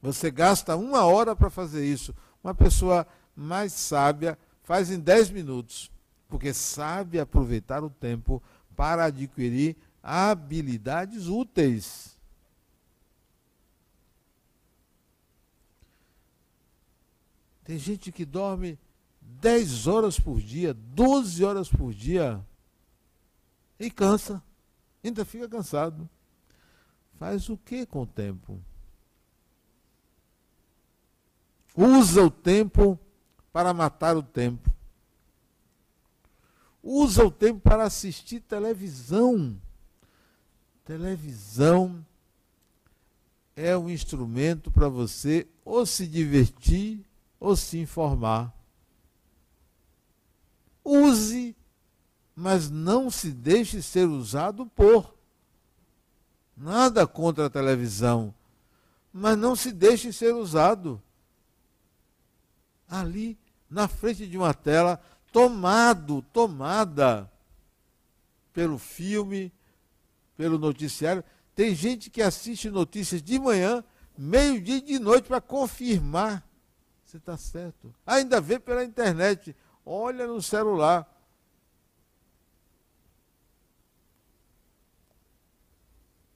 Você 0.04 0.30
gasta 0.30 0.76
uma 0.76 1.06
hora 1.06 1.34
para 1.34 1.50
fazer 1.50 1.86
isso. 1.86 2.13
Uma 2.44 2.54
pessoa 2.54 3.08
mais 3.34 3.72
sábia 3.72 4.38
faz 4.62 4.92
em 4.92 5.00
10 5.00 5.30
minutos, 5.30 5.89
porque 6.28 6.54
sabe 6.54 7.22
aproveitar 7.22 7.82
o 7.86 7.89
tempo 7.89 8.44
para 8.76 9.06
adquirir 9.06 9.78
habilidades 10.04 11.28
úteis. 11.28 12.20
Tem 17.63 17.80
gente 17.80 18.12
que 18.12 18.26
dorme 18.26 18.78
10 19.22 19.88
horas 19.88 20.20
por 20.20 20.42
dia, 20.42 20.74
12 20.74 21.46
horas 21.46 21.70
por 21.70 21.94
dia 21.94 22.46
e 23.80 23.89
cansa, 23.89 24.44
ainda 25.02 25.24
fica 25.24 25.48
cansado. 25.48 26.10
Faz 27.18 27.48
o 27.48 27.56
que 27.56 27.86
com 27.86 28.02
o 28.02 28.06
tempo? 28.06 28.62
Usa 31.75 32.23
o 32.23 32.29
tempo 32.29 32.99
para 33.51 33.73
matar 33.73 34.15
o 34.15 34.21
tempo. 34.21 34.71
Usa 36.83 37.25
o 37.25 37.31
tempo 37.31 37.59
para 37.62 37.83
assistir 37.83 38.41
televisão. 38.41 39.59
Televisão 40.86 42.05
é 43.55 43.77
um 43.77 43.89
instrumento 43.89 44.69
para 44.69 44.89
você 44.89 45.47
ou 45.63 45.86
se 45.86 46.05
divertir 46.05 47.03
ou 47.39 47.55
se 47.55 47.79
informar. 47.79 48.53
Use, 50.83 51.55
mas 52.36 52.69
não 52.69 53.09
se 53.09 53.31
deixe 53.31 53.81
ser 53.81 54.07
usado 54.07 54.65
por. 54.65 55.15
Nada 56.55 57.07
contra 57.07 57.45
a 57.45 57.49
televisão, 57.49 58.33
mas 59.12 59.38
não 59.38 59.55
se 59.55 59.71
deixe 59.71 60.12
ser 60.12 60.36
usado 60.36 61.01
ali 62.93 63.39
na 63.69 63.88
frente 63.88 64.27
de 64.27 64.38
uma 64.38 64.53
tela, 64.53 65.01
tomado, 65.32 66.21
tomada 66.21 67.29
pelo 68.53 68.77
filme, 68.77 69.51
pelo 70.38 70.60
noticiário. 70.60 71.23
Tem 71.56 71.73
gente 71.73 72.12
que 72.12 72.21
assiste 72.21 72.69
notícias 72.69 73.21
de 73.21 73.39
manhã, 73.39 73.84
meio-dia 74.15 74.77
e 74.77 74.82
de 74.82 74.99
noite 74.99 75.27
para 75.27 75.41
confirmar 75.41 76.47
se 77.03 77.17
está 77.17 77.36
certo. 77.36 77.93
Ainda 78.06 78.39
vê 78.39 78.60
pela 78.60 78.84
internet, 78.84 79.56
olha 79.84 80.27
no 80.27 80.41
celular. 80.41 81.10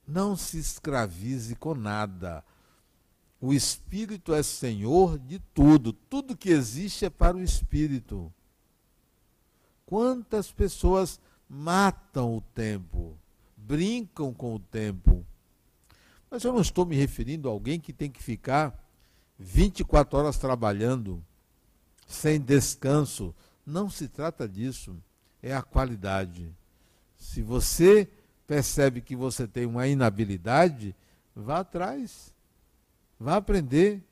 Não 0.08 0.36
se 0.36 0.58
escravize 0.58 1.56
com 1.56 1.76
nada. 1.76 2.43
O 3.48 3.54
Espírito 3.54 4.34
é 4.34 4.44
Senhor 4.44 5.18
de 5.18 5.40
tudo. 5.40 5.94
Tudo 5.94 6.36
que 6.36 6.50
existe 6.50 7.06
é 7.06 7.10
para 7.10 7.38
o 7.38 7.42
Espírito. 7.42 8.30
Quantas 9.86 10.52
pessoas 10.52 11.18
matam 11.48 12.36
o 12.36 12.42
tempo, 12.42 13.18
brincam 13.56 14.34
com 14.34 14.54
o 14.54 14.60
tempo. 14.60 15.26
Mas 16.30 16.44
eu 16.44 16.52
não 16.52 16.60
estou 16.60 16.86
me 16.86 16.98
referindo 16.98 17.48
a 17.48 17.52
alguém 17.54 17.80
que 17.80 17.94
tem 17.94 18.12
que 18.12 18.22
ficar 18.22 18.78
24 19.40 20.20
horas 20.20 20.38
trabalhando, 20.38 21.24
sem 22.06 22.42
descanso. 22.42 23.34
Não 23.66 23.90
se 23.90 24.10
trata 24.10 24.46
disso. 24.46 24.94
É 25.42 25.56
a 25.56 25.62
qualidade. 25.62 26.54
Se 27.16 27.42
você 27.42 28.10
percebe 28.46 29.00
que 29.00 29.16
você 29.16 29.48
tem 29.48 29.66
uma 29.66 29.88
inabilidade, 29.88 30.94
vá 31.34 31.60
atrás 31.60 32.36
Vá 33.20 33.38
aprender. 33.38 34.04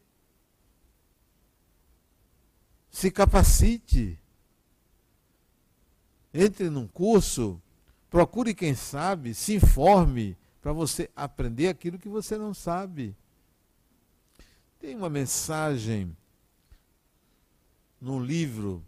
Se 2.89 3.12
capacite. 3.12 4.20
Entre 6.34 6.70
num 6.70 6.88
curso, 6.88 7.62
procure 8.10 8.54
quem 8.54 8.76
sabe, 8.76 9.34
se 9.34 9.56
informe 9.56 10.38
para 10.62 10.74
você 10.74 11.10
aprender 11.15 11.70
aquilo 11.70 12.00
que 12.00 12.10
você 12.10 12.38
não 12.38 12.54
sabe. 12.54 13.15
Tem 14.80 14.96
uma 14.96 15.10
mensagem 15.10 16.15
num 18.02 18.22
livro, 18.22 18.84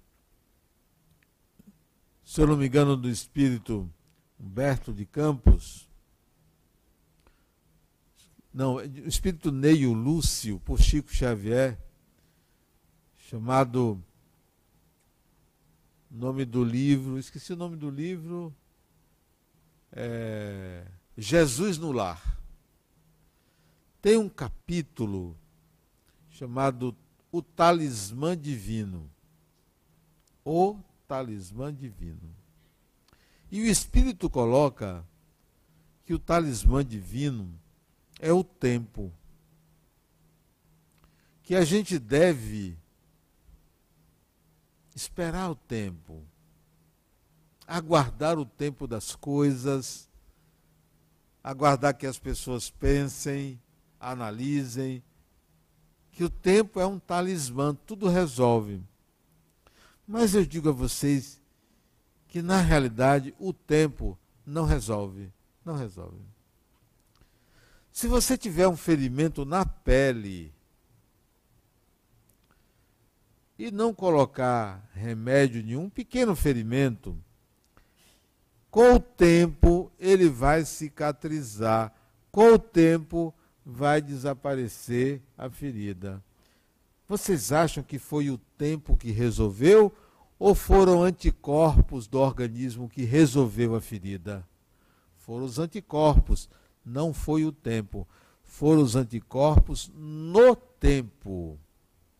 se 2.23 2.41
eu 2.41 2.47
não 2.47 2.57
me 2.57 2.67
engano, 2.67 2.97
do 2.97 3.09
espírito 3.09 3.89
Humberto 4.39 4.93
de 4.93 5.05
Campos. 5.05 5.86
Não, 8.57 8.77
o 8.77 9.07
espírito 9.07 9.51
Neio 9.51 9.93
Lúcio, 9.93 10.59
por 10.61 10.81
Chico 10.81 11.13
Xavier, 11.13 11.77
chamado 13.29 14.03
nome 16.09 16.43
do 16.43 16.63
livro, 16.63 17.19
esqueci 17.19 17.53
o 17.53 17.55
nome 17.55 17.75
do 17.75 17.87
livro, 17.87 18.51
é, 19.91 20.87
Jesus 21.15 21.77
no 21.77 21.91
Lar. 21.91 22.41
Tem 24.01 24.17
um 24.17 24.27
capítulo 24.27 25.37
chamado 26.31 26.97
O 27.31 27.43
Talismã 27.43 28.35
Divino. 28.35 29.07
O 30.43 30.79
Talismã 31.07 31.71
Divino. 31.71 32.35
E 33.51 33.61
o 33.61 33.67
Espírito 33.67 34.27
coloca 34.27 35.05
que 36.03 36.13
o 36.15 36.17
talismã 36.17 36.83
divino 36.83 37.53
é 38.19 38.31
o 38.31 38.43
tempo. 38.43 39.11
Que 41.43 41.55
a 41.55 41.63
gente 41.63 41.97
deve 41.97 42.77
esperar 44.93 45.49
o 45.49 45.55
tempo, 45.55 46.23
aguardar 47.65 48.37
o 48.37 48.45
tempo 48.45 48.87
das 48.87 49.15
coisas, 49.15 50.09
aguardar 51.43 51.95
que 51.95 52.05
as 52.05 52.19
pessoas 52.19 52.69
pensem, 52.69 53.61
analisem, 53.99 55.03
que 56.11 56.23
o 56.23 56.29
tempo 56.29 56.79
é 56.79 56.85
um 56.85 56.99
talismã, 56.99 57.75
tudo 57.85 58.09
resolve. 58.09 58.81
Mas 60.05 60.33
eu 60.33 60.45
digo 60.45 60.69
a 60.69 60.73
vocês 60.73 61.39
que 62.27 62.41
na 62.41 62.59
realidade 62.59 63.35
o 63.39 63.53
tempo 63.53 64.17
não 64.45 64.65
resolve, 64.65 65.31
não 65.63 65.75
resolve. 65.75 66.36
Se 67.97 68.07
você 68.07 68.37
tiver 68.37 68.67
um 68.67 68.77
ferimento 68.77 69.43
na 69.43 69.65
pele, 69.65 70.53
e 73.57 73.71
não 73.71 73.91
colocar 73.91 74.87
remédio 74.93 75.63
nenhum, 75.63 75.89
pequeno 75.89 76.35
ferimento, 76.35 77.17
com 78.69 78.93
o 78.93 78.99
tempo 78.99 79.91
ele 79.97 80.29
vai 80.29 80.63
cicatrizar, 80.63 81.91
com 82.31 82.53
o 82.53 82.59
tempo 82.59 83.33
vai 83.65 83.99
desaparecer 83.99 85.19
a 85.35 85.49
ferida. 85.49 86.23
Vocês 87.07 87.51
acham 87.51 87.81
que 87.81 87.97
foi 87.97 88.29
o 88.29 88.37
tempo 88.37 88.95
que 88.95 89.09
resolveu 89.09 89.91
ou 90.37 90.53
foram 90.53 91.01
anticorpos 91.01 92.05
do 92.05 92.19
organismo 92.19 92.87
que 92.87 93.05
resolveu 93.05 93.73
a 93.73 93.81
ferida? 93.81 94.47
Foram 95.15 95.45
os 95.45 95.57
anticorpos, 95.57 96.47
não 96.87 97.13
foi 97.13 97.45
o 97.45 97.51
tempo. 97.51 98.07
Foram 98.43 98.81
os 98.81 98.95
anticorpos 98.95 99.91
no 99.93 100.55
tempo 100.55 101.59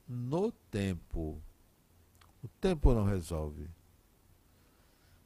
no 0.08 0.52
tempo. 0.72 1.42
O 2.42 2.48
tempo 2.62 2.94
não 2.94 3.04
resolve. 3.04 3.68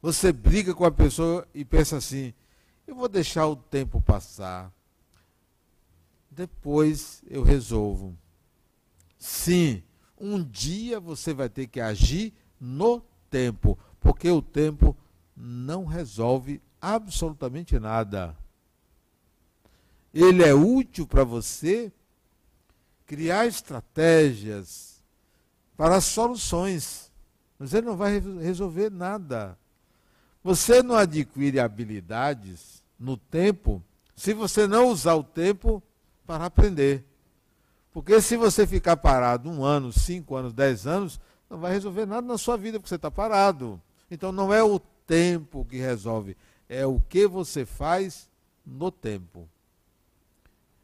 Você 0.00 0.32
briga 0.32 0.74
com 0.74 0.84
a 0.84 0.90
pessoa 0.90 1.46
e 1.54 1.64
pensa 1.64 1.96
assim: 1.98 2.34
eu 2.86 2.94
vou 2.94 3.08
deixar 3.08 3.46
o 3.46 3.54
tempo 3.54 4.00
passar. 4.00 4.72
Depois 6.30 7.22
eu 7.28 7.42
resolvo. 7.42 8.16
Sim, 9.18 9.82
um 10.18 10.42
dia 10.42 10.98
você 10.98 11.32
vai 11.32 11.48
ter 11.48 11.68
que 11.68 11.80
agir 11.80 12.34
no 12.58 13.00
tempo, 13.30 13.78
porque 14.00 14.28
o 14.30 14.42
tempo 14.42 14.96
não 15.36 15.84
resolve 15.84 16.60
absolutamente 16.80 17.78
nada. 17.78 18.36
Ele 20.12 20.42
é 20.42 20.52
útil 20.52 21.06
para 21.06 21.24
você 21.24 21.90
criar 23.06 23.46
estratégias 23.46 25.02
para 25.76 26.00
soluções, 26.00 27.10
mas 27.58 27.72
ele 27.72 27.86
não 27.86 27.96
vai 27.96 28.20
resolver 28.40 28.90
nada. 28.90 29.58
Você 30.44 30.82
não 30.82 30.96
adquire 30.96 31.58
habilidades 31.60 32.82
no 32.98 33.16
tempo 33.16 33.82
se 34.14 34.34
você 34.34 34.66
não 34.66 34.88
usar 34.88 35.14
o 35.14 35.24
tempo 35.24 35.82
para 36.26 36.46
aprender. 36.46 37.04
Porque 37.92 38.20
se 38.20 38.36
você 38.36 38.66
ficar 38.66 38.96
parado 38.96 39.48
um 39.50 39.64
ano, 39.64 39.92
cinco 39.92 40.34
anos, 40.34 40.52
dez 40.52 40.86
anos, 40.86 41.20
não 41.48 41.58
vai 41.58 41.72
resolver 41.72 42.06
nada 42.06 42.26
na 42.26 42.38
sua 42.38 42.56
vida 42.56 42.78
porque 42.78 42.88
você 42.88 42.96
está 42.96 43.10
parado. 43.10 43.80
Então 44.10 44.30
não 44.30 44.52
é 44.52 44.62
o 44.62 44.78
tempo 45.06 45.64
que 45.64 45.76
resolve, 45.76 46.36
é 46.68 46.86
o 46.86 47.00
que 47.00 47.26
você 47.26 47.64
faz 47.64 48.28
no 48.64 48.90
tempo 48.90 49.48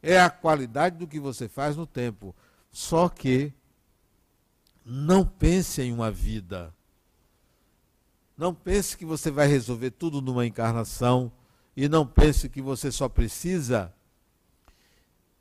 é 0.03 0.21
a 0.21 0.31
qualidade 0.31 0.97
do 0.97 1.07
que 1.07 1.21
você 1.21 1.49
faz 1.49 1.77
no 1.77 1.87
tempo. 1.87 2.35
Só 2.71 3.09
que 3.09 3.53
não 4.85 5.25
pense 5.25 5.83
em 5.83 5.93
uma 5.93 6.11
vida. 6.11 6.75
Não 8.37 8.55
pense 8.55 8.97
que 8.97 9.05
você 9.05 9.31
vai 9.31 9.47
resolver 9.47 9.91
tudo 9.91 10.23
numa 10.23 10.47
encarnação 10.47 11.31
e 11.77 11.89
não 11.89 12.07
pense 12.07 12.49
que 12.49 12.63
você 12.63 12.91
só 12.91 13.09
precisa 13.09 13.93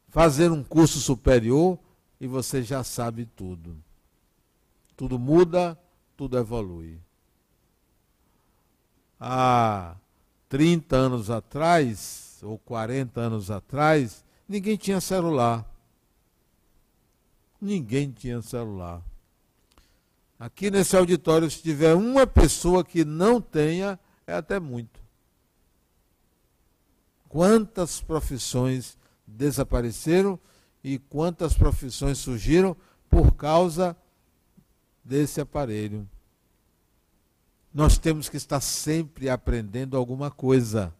fazer 0.10 0.52
um 0.52 0.64
curso 0.64 1.00
superior 1.00 1.80
e 2.20 2.28
você 2.28 2.64
já 2.64 2.84
sabe 2.84 3.26
tudo. 3.26 3.78
Tudo 4.96 5.20
muda, 5.20 5.80
tudo 6.16 6.38
evolui. 6.38 7.00
Há 9.20 9.96
30 10.50 10.96
anos 10.96 11.30
atrás, 11.30 12.40
ou 12.42 12.58
40 12.58 13.20
anos 13.20 13.52
atrás, 13.52 14.24
Ninguém 14.48 14.78
tinha 14.78 15.02
celular. 15.02 15.66
Ninguém 17.60 18.12
tinha 18.12 18.42
celular. 18.42 19.02
Aqui 20.40 20.72
nesse 20.72 20.96
auditório, 20.96 21.50
se 21.50 21.62
tiver 21.62 21.96
uma 21.96 22.26
pessoa 22.26 22.84
que 22.84 23.04
não 23.04 23.42
tenha, 23.42 24.00
é 24.26 24.34
até 24.34 24.60
muito. 24.60 25.02
Quantas 27.28 28.00
profissões 28.00 28.98
desapareceram 29.26 30.40
e 30.84 30.98
quantas 30.98 31.54
profissões 31.54 32.20
surgiram 32.20 32.78
por 33.10 33.34
causa 33.34 33.98
desse 35.04 35.42
aparelho. 35.42 36.08
Nós 37.74 37.98
temos 37.98 38.30
que 38.30 38.38
estar 38.38 38.62
sempre 38.62 39.30
aprendendo 39.30 39.98
alguma 39.98 40.32
coisa, 40.32 40.94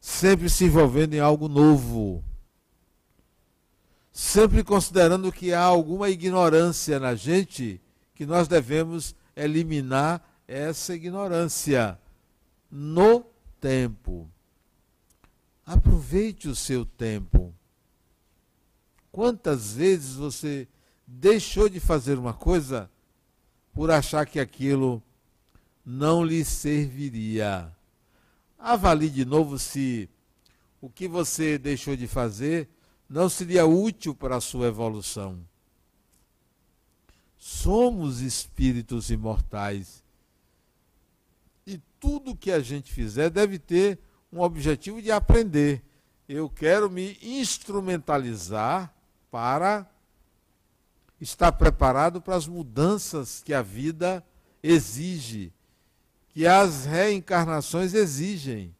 sempre 0.00 0.50
se 0.50 0.64
envolvendo 0.64 1.14
em 1.14 1.20
algo 1.20 1.48
novo 1.48 2.22
sempre 4.12 4.62
considerando 4.62 5.32
que 5.32 5.54
há 5.54 5.62
alguma 5.62 6.10
ignorância 6.10 7.00
na 7.00 7.14
gente, 7.14 7.80
que 8.14 8.26
nós 8.26 8.46
devemos 8.46 9.16
eliminar 9.34 10.22
essa 10.46 10.94
ignorância 10.94 11.98
no 12.70 13.24
tempo. 13.58 14.28
Aproveite 15.64 16.48
o 16.48 16.54
seu 16.54 16.84
tempo. 16.84 17.54
Quantas 19.10 19.74
vezes 19.74 20.14
você 20.14 20.68
deixou 21.06 21.68
de 21.68 21.80
fazer 21.80 22.18
uma 22.18 22.34
coisa 22.34 22.90
por 23.72 23.90
achar 23.90 24.26
que 24.26 24.38
aquilo 24.38 25.02
não 25.84 26.24
lhe 26.24 26.44
serviria? 26.44 27.72
Avalie 28.58 29.08
de 29.08 29.24
novo 29.24 29.58
se 29.58 30.08
o 30.80 30.90
que 30.90 31.08
você 31.08 31.56
deixou 31.56 31.96
de 31.96 32.06
fazer 32.06 32.68
não 33.12 33.28
seria 33.28 33.66
útil 33.66 34.14
para 34.14 34.36
a 34.36 34.40
sua 34.40 34.68
evolução. 34.68 35.38
Somos 37.36 38.20
espíritos 38.20 39.10
imortais. 39.10 40.02
E 41.66 41.78
tudo 42.00 42.34
que 42.34 42.50
a 42.50 42.60
gente 42.60 42.90
fizer 42.90 43.28
deve 43.28 43.58
ter 43.58 43.98
um 44.32 44.40
objetivo 44.40 45.02
de 45.02 45.12
aprender. 45.12 45.82
Eu 46.26 46.48
quero 46.48 46.88
me 46.88 47.18
instrumentalizar 47.20 48.90
para 49.30 49.86
estar 51.20 51.52
preparado 51.52 52.18
para 52.18 52.34
as 52.34 52.46
mudanças 52.46 53.42
que 53.44 53.52
a 53.52 53.60
vida 53.60 54.24
exige, 54.62 55.52
que 56.30 56.46
as 56.46 56.86
reencarnações 56.86 57.92
exigem. 57.92 58.74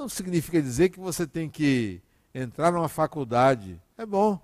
Não 0.00 0.08
significa 0.08 0.62
dizer 0.62 0.88
que 0.88 0.98
você 0.98 1.26
tem 1.26 1.48
que 1.48 2.00
entrar 2.34 2.72
numa 2.72 2.88
faculdade. 2.88 3.78
É 3.98 4.06
bom, 4.06 4.40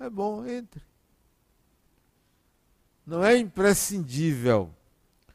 é 0.00 0.08
bom, 0.08 0.46
entre. 0.46 0.82
Não 3.06 3.22
é 3.22 3.36
imprescindível, 3.36 4.70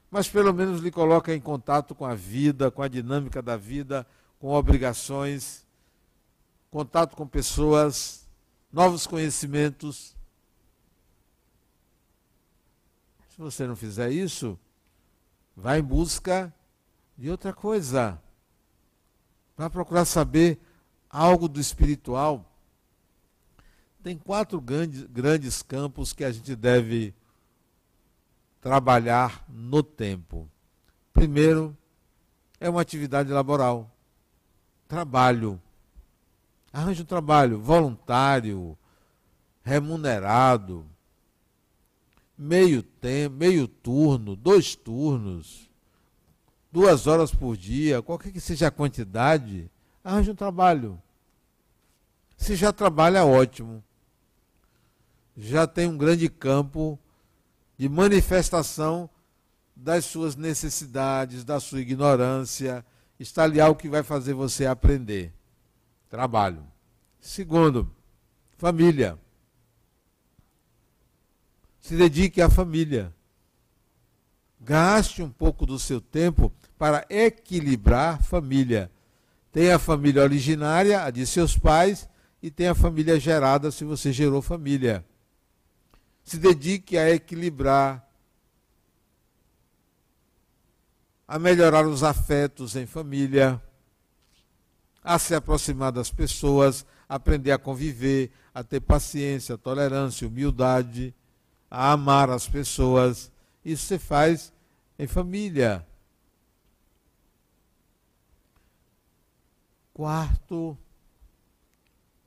mas 0.10 0.28
pelo 0.28 0.52
menos 0.52 0.82
lhe 0.82 0.89
coloca 0.89 1.36
em 1.36 1.39
contato 1.39 1.93
com 1.93 2.04
a 2.04 2.15
vida, 2.15 2.71
com 2.71 2.82
a 2.82 2.88
dinâmica 2.88 3.39
da 3.39 3.56
vida, 3.56 4.08
com 4.39 4.50
obrigações. 4.50 5.65
contato 6.71 7.15
com 7.15 7.28
pessoas, 7.28 8.28
novos 8.71 9.06
conhecimentos. 9.06 10.15
Se 13.30 13.38
você 13.38 13.67
não 13.67 13.76
fizer 13.76 14.12
isso, 14.12 14.60
vá 15.56 15.78
em 15.78 15.84
busca 15.84 16.52
de 17.15 17.30
outra 17.30 17.54
coisa. 17.54 18.19
Vá 19.58 19.70
procurar 19.72 20.06
saber 20.06 20.60
algo 21.10 21.48
do 21.48 21.60
espiritual. 21.60 22.46
Tem 24.04 24.15
quatro 24.15 24.62
grandes, 24.62 25.04
grandes 25.06 25.63
campos 25.63 26.13
que 26.13 26.24
a 26.24 26.32
gente 26.32 26.56
deve 26.56 27.13
trabalhar 28.62 29.43
no 29.50 29.82
tempo. 29.82 30.48
Primeiro, 31.12 31.76
é 32.60 32.70
uma 32.70 32.82
atividade 32.82 33.32
laboral. 33.32 33.91
Trabalho. 34.88 35.60
Arranje 36.72 37.02
um 37.02 37.06
trabalho 37.06 37.60
voluntário, 37.60 38.78
remunerado, 39.63 40.86
meio 42.38 42.84
tempo, 42.84 43.36
meio 43.36 43.67
turno, 43.67 44.36
dois 44.36 44.76
turnos, 44.76 45.66
duas 46.71 47.08
horas 47.08 47.34
por 47.34 47.56
dia, 47.56 48.01
qualquer 48.01 48.32
que 48.32 48.39
seja 48.39 48.67
a 48.67 48.71
quantidade, 48.71 49.69
arranje 50.03 50.32
um 50.32 50.36
trabalho. 50.36 51.01
Se 52.38 52.56
já 52.56 52.71
trabalha, 52.71 53.25
ótimo. 53.25 53.84
Já 55.36 55.65
tem 55.67 55.88
um 55.88 55.97
grande 55.97 56.30
campo 56.30 56.99
de 57.77 57.89
manifestação 57.89 59.10
das 59.75 60.06
suas 60.06 60.36
necessidades, 60.36 61.43
da 61.43 61.60
sua 61.60 61.80
ignorância. 61.80 62.86
Está 63.19 63.43
ali 63.43 63.60
algo 63.60 63.80
que 63.80 63.89
vai 63.89 64.03
fazer 64.03 64.34
você 64.34 64.65
aprender. 64.65 65.34
Trabalho. 66.10 66.65
Segundo, 67.19 67.91
família. 68.58 69.19
Se 71.80 71.95
dedique 71.95 72.41
à 72.41 72.49
família. 72.49 73.13
Gaste 74.60 75.22
um 75.22 75.30
pouco 75.30 75.65
do 75.65 75.78
seu 75.78 76.02
tempo 76.02 76.52
para 76.78 77.06
equilibrar 77.10 78.22
família. 78.24 78.91
Tem 79.52 79.72
a 79.72 79.80
família 79.80 80.24
originária, 80.24 81.04
a 81.04 81.10
de 81.10 81.26
seus 81.26 81.58
pais, 81.58 82.08
e 82.41 82.52
tem 82.52 82.67
a 82.67 82.76
família 82.76 83.20
gerada, 83.20 83.72
se 83.72 83.84
você 83.84 84.12
gerou 84.12 84.41
família. 84.41 85.06
Se 86.24 86.38
dedique 86.38 86.98
a 86.98 87.10
equilibrar 87.10 88.08
a 91.28 91.38
melhorar 91.38 91.86
os 91.86 92.04
afetos 92.04 92.76
em 92.76 92.86
família, 92.86 93.62
a 95.04 95.20
se 95.20 95.36
aproximar 95.36 95.91
das 95.91 96.10
pessoas, 96.10 96.86
aprender 97.08 97.52
a 97.52 97.58
conviver, 97.58 98.32
a 98.54 98.63
ter 98.63 98.80
paciência, 98.80 99.58
tolerância, 99.58 100.28
humildade, 100.28 101.13
a 101.70 101.91
amar 101.91 102.30
as 102.30 102.48
pessoas. 102.48 103.30
Isso 103.67 103.86
você 103.88 103.99
faz 103.99 104.53
em 104.97 105.08
família. 105.08 105.86
Quarto, 109.93 110.77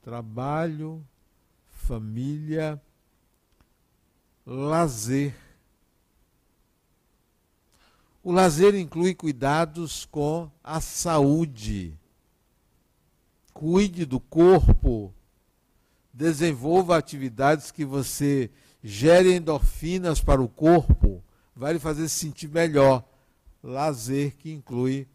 trabalho, 0.03 1.03
família, 1.70 2.79
lazer. 4.44 5.35
O 8.22 8.31
lazer 8.33 8.74
inclui 8.74 9.14
cuidados 9.14 10.05
com 10.05 10.50
a 10.62 10.79
saúde. 10.79 11.98
Cuide 13.55 14.05
do 14.05 14.20
corpo. 14.20 15.11
Desenvolva 16.12 16.98
atividades 16.98 17.70
que 17.70 17.87
você 17.87 18.50
gere 18.85 19.33
endorfinas 19.33 20.20
para 20.20 20.42
o 20.42 20.46
corpo. 20.46 21.24
Vai 21.61 21.75
lhe 21.75 21.79
fazer 21.79 22.09
se 22.09 22.20
sentir 22.20 22.49
melhor. 22.49 23.05
Lazer 23.62 24.35
que 24.35 24.51
inclui 24.51 25.07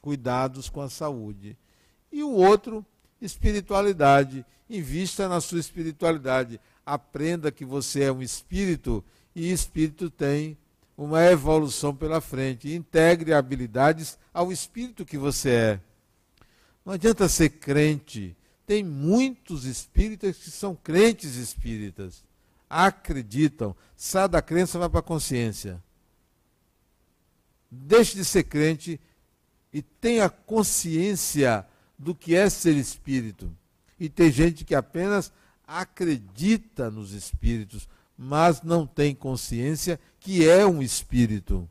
cuidados 0.00 0.68
com 0.68 0.80
a 0.80 0.90
saúde. 0.90 1.56
E 2.10 2.24
o 2.24 2.30
outro, 2.32 2.84
espiritualidade. 3.20 4.44
Invista 4.68 5.28
na 5.28 5.40
sua 5.40 5.60
espiritualidade. 5.60 6.60
Aprenda 6.84 7.52
que 7.52 7.64
você 7.64 8.02
é 8.02 8.12
um 8.12 8.20
espírito 8.20 9.04
e 9.32 9.52
espírito 9.52 10.10
tem 10.10 10.58
uma 10.98 11.22
evolução 11.22 11.94
pela 11.94 12.20
frente. 12.20 12.74
Integre 12.74 13.32
habilidades 13.32 14.18
ao 14.34 14.50
espírito 14.50 15.04
que 15.04 15.16
você 15.16 15.50
é. 15.50 15.80
Não 16.84 16.94
adianta 16.94 17.28
ser 17.28 17.50
crente. 17.50 18.36
Tem 18.66 18.82
muitos 18.82 19.64
espíritas 19.66 20.36
que 20.36 20.50
são 20.50 20.74
crentes 20.74 21.36
espíritas. 21.36 22.24
Acreditam. 22.68 23.76
Sai 23.96 24.28
da 24.28 24.42
crença, 24.42 24.80
vai 24.80 24.88
para 24.88 24.98
a 24.98 25.04
consciência. 25.04 25.80
Deixe 27.74 28.16
de 28.16 28.24
ser 28.24 28.42
crente 28.42 29.00
e 29.72 29.80
tenha 29.80 30.28
consciência 30.28 31.66
do 31.98 32.14
que 32.14 32.34
é 32.34 32.50
ser 32.50 32.76
espírito. 32.76 33.50
E 33.98 34.10
tem 34.10 34.30
gente 34.30 34.62
que 34.62 34.74
apenas 34.74 35.32
acredita 35.66 36.90
nos 36.90 37.12
espíritos, 37.12 37.88
mas 38.18 38.60
não 38.60 38.86
tem 38.86 39.14
consciência 39.14 39.98
que 40.20 40.46
é 40.46 40.66
um 40.66 40.82
espírito. 40.82 41.66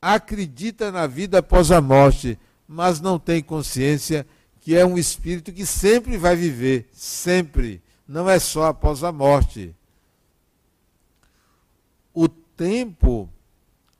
Acredita 0.00 0.90
na 0.90 1.06
vida 1.06 1.40
após 1.40 1.70
a 1.70 1.82
morte, 1.82 2.38
mas 2.66 2.98
não 2.98 3.18
tem 3.18 3.42
consciência 3.42 4.26
que 4.60 4.74
é 4.74 4.86
um 4.86 4.96
espírito 4.96 5.52
que 5.52 5.66
sempre 5.66 6.16
vai 6.16 6.34
viver, 6.34 6.88
sempre, 6.92 7.82
não 8.08 8.30
é 8.30 8.38
só 8.38 8.68
após 8.68 9.04
a 9.04 9.12
morte. 9.12 9.74
O 12.14 12.26
tempo 12.28 13.28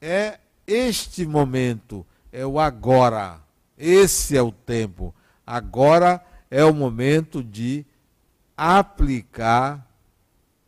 é 0.04 0.38
este 0.66 1.24
momento, 1.24 2.06
é 2.30 2.44
o 2.44 2.60
agora. 2.60 3.40
Esse 3.78 4.36
é 4.36 4.42
o 4.42 4.52
tempo. 4.52 5.14
Agora 5.46 6.22
é 6.50 6.62
o 6.62 6.74
momento 6.74 7.42
de 7.42 7.86
aplicar 8.54 9.90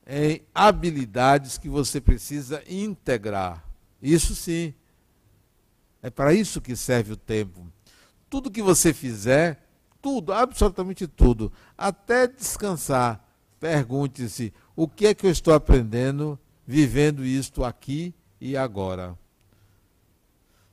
em 0.07 0.41
habilidades 0.55 1.59
que 1.59 1.69
você 1.69 2.01
precisa 2.01 2.63
integrar. 2.67 3.63
Isso 4.01 4.35
sim. 4.35 4.73
É 6.03 6.09
para 6.09 6.33
isso 6.33 6.61
que 6.61 6.75
serve 6.75 7.13
o 7.13 7.17
tempo. 7.17 7.67
Tudo 8.31 8.51
que 8.51 8.63
você 8.63 8.95
fizer, 8.95 9.69
tudo, 10.01 10.33
absolutamente 10.33 11.07
tudo, 11.07 11.53
até 11.77 12.27
descansar, 12.27 13.23
pergunte-se: 13.61 14.53
o 14.75 14.89
que 14.89 15.09
é 15.09 15.15
que 15.15 15.27
eu 15.27 15.31
estou 15.31 15.53
aprendendo 15.53 16.39
vivendo 16.67 17.25
isto 17.25 17.63
aqui 17.65 18.15
e 18.41 18.57
agora? 18.57 19.17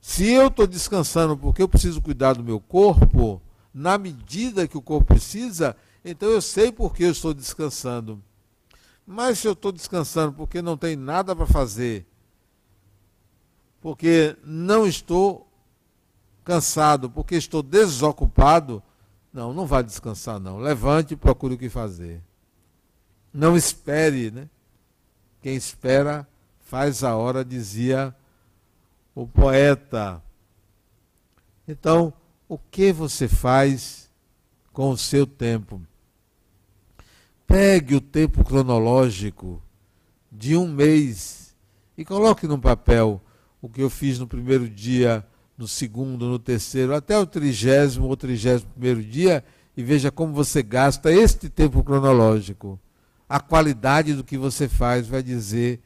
Se 0.06 0.30
eu 0.30 0.48
estou 0.48 0.66
descansando 0.66 1.34
porque 1.34 1.62
eu 1.62 1.68
preciso 1.68 2.02
cuidar 2.02 2.34
do 2.34 2.44
meu 2.44 2.60
corpo, 2.60 3.40
na 3.72 3.96
medida 3.96 4.68
que 4.68 4.76
o 4.76 4.82
corpo 4.82 5.06
precisa, 5.06 5.74
então 6.04 6.28
eu 6.28 6.42
sei 6.42 6.70
por 6.70 6.94
que 6.94 7.04
eu 7.04 7.10
estou 7.10 7.32
descansando. 7.32 8.22
Mas 9.06 9.38
se 9.38 9.48
eu 9.48 9.54
estou 9.54 9.72
descansando 9.72 10.34
porque 10.34 10.60
não 10.60 10.76
tem 10.76 10.94
nada 10.94 11.34
para 11.34 11.46
fazer, 11.46 12.06
porque 13.80 14.36
não 14.44 14.86
estou 14.86 15.50
cansado, 16.44 17.08
porque 17.08 17.36
estou 17.36 17.62
desocupado, 17.62 18.82
não, 19.32 19.54
não 19.54 19.64
vá 19.64 19.80
descansar 19.80 20.38
não. 20.38 20.58
Levante 20.58 21.14
e 21.14 21.16
procure 21.16 21.54
o 21.54 21.58
que 21.58 21.70
fazer. 21.70 22.22
Não 23.32 23.56
espere, 23.56 24.30
né? 24.30 24.50
Quem 25.40 25.56
espera 25.56 26.28
faz 26.60 27.02
a 27.02 27.16
hora, 27.16 27.42
dizia 27.42 28.14
o 29.14 29.26
poeta. 29.26 30.22
Então, 31.66 32.12
o 32.48 32.58
que 32.58 32.92
você 32.92 33.28
faz 33.28 34.10
com 34.72 34.90
o 34.90 34.98
seu 34.98 35.26
tempo? 35.26 35.80
Pegue 37.46 37.94
o 37.94 38.00
tempo 38.00 38.44
cronológico 38.44 39.62
de 40.30 40.56
um 40.56 40.66
mês 40.66 41.54
e 41.96 42.04
coloque 42.04 42.46
num 42.46 42.58
papel 42.58 43.22
o 43.62 43.68
que 43.68 43.80
eu 43.80 43.88
fiz 43.88 44.18
no 44.18 44.26
primeiro 44.26 44.68
dia, 44.68 45.24
no 45.56 45.68
segundo, 45.68 46.26
no 46.26 46.38
terceiro, 46.38 46.94
até 46.94 47.16
o 47.18 47.26
trigésimo 47.26 48.08
ou 48.08 48.16
trigésimo 48.16 48.70
primeiro 48.72 49.02
dia 49.02 49.44
e 49.76 49.82
veja 49.82 50.10
como 50.10 50.32
você 50.32 50.62
gasta 50.62 51.12
este 51.12 51.48
tempo 51.48 51.82
cronológico. 51.82 52.78
A 53.28 53.40
qualidade 53.40 54.14
do 54.14 54.24
que 54.24 54.36
você 54.36 54.68
faz 54.68 55.06
vai 55.06 55.22
dizer 55.22 55.80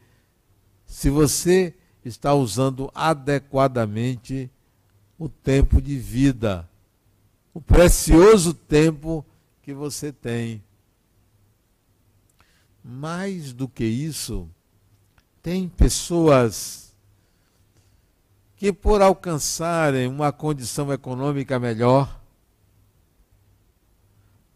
se 0.87 1.09
você 1.09 1.75
está 2.09 2.35
usando 2.35 2.91
adequadamente 2.95 4.51
o 5.19 5.29
tempo 5.29 5.81
de 5.81 5.99
vida, 5.99 6.69
o 7.53 7.61
precioso 7.61 8.55
tempo 8.55 9.25
que 9.63 9.75
você 9.75 10.13
tem. 10.13 10.63
Mais 12.83 13.53
do 13.53 13.69
que 13.69 13.85
isso, 13.85 14.49
tem 15.43 15.69
pessoas 15.69 16.93
que, 18.57 18.73
por 18.73 19.03
alcançarem 19.03 20.07
uma 20.07 20.33
condição 20.33 20.93
econômica 20.93 21.59
melhor, 21.59 22.19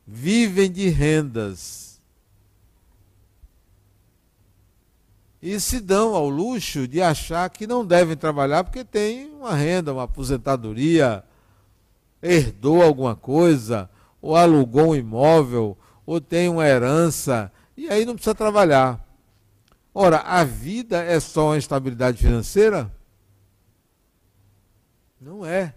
vivem 0.07 0.71
de 0.71 0.89
rendas 0.89 1.92
e 5.43 5.59
se 5.59 5.81
dão 5.81 6.15
ao 6.15 6.29
luxo 6.29 6.87
de 6.87 7.03
achar 7.03 7.51
que 7.51 7.67
não 7.67 7.85
devem 7.85 8.17
trabalhar 8.17 8.63
porque 8.63 8.85
tem 8.85 9.27
uma 9.35 9.53
renda, 9.57 9.93
uma 9.93 10.05
aposentadoria, 10.05 11.25
herdou 12.23 12.81
alguma 12.81 13.17
coisa, 13.17 13.91
ou 14.21 14.37
alugou 14.37 14.91
um 14.91 14.95
imóvel, 14.95 15.77
ou 16.07 16.21
tem 16.21 16.49
uma 16.49 16.65
herança, 16.65 17.51
e 17.77 17.91
aí 17.91 18.07
não 18.07 18.15
precisa 18.15 18.37
trabalhar. 18.37 19.05
Ora, 19.93 20.19
a 20.19 20.45
vida 20.45 21.03
é 21.03 21.19
só 21.19 21.49
uma 21.49 21.59
estabilidade 21.59 22.19
financeira? 22.19 22.91
Não 25.21 25.45
é. 25.45 25.75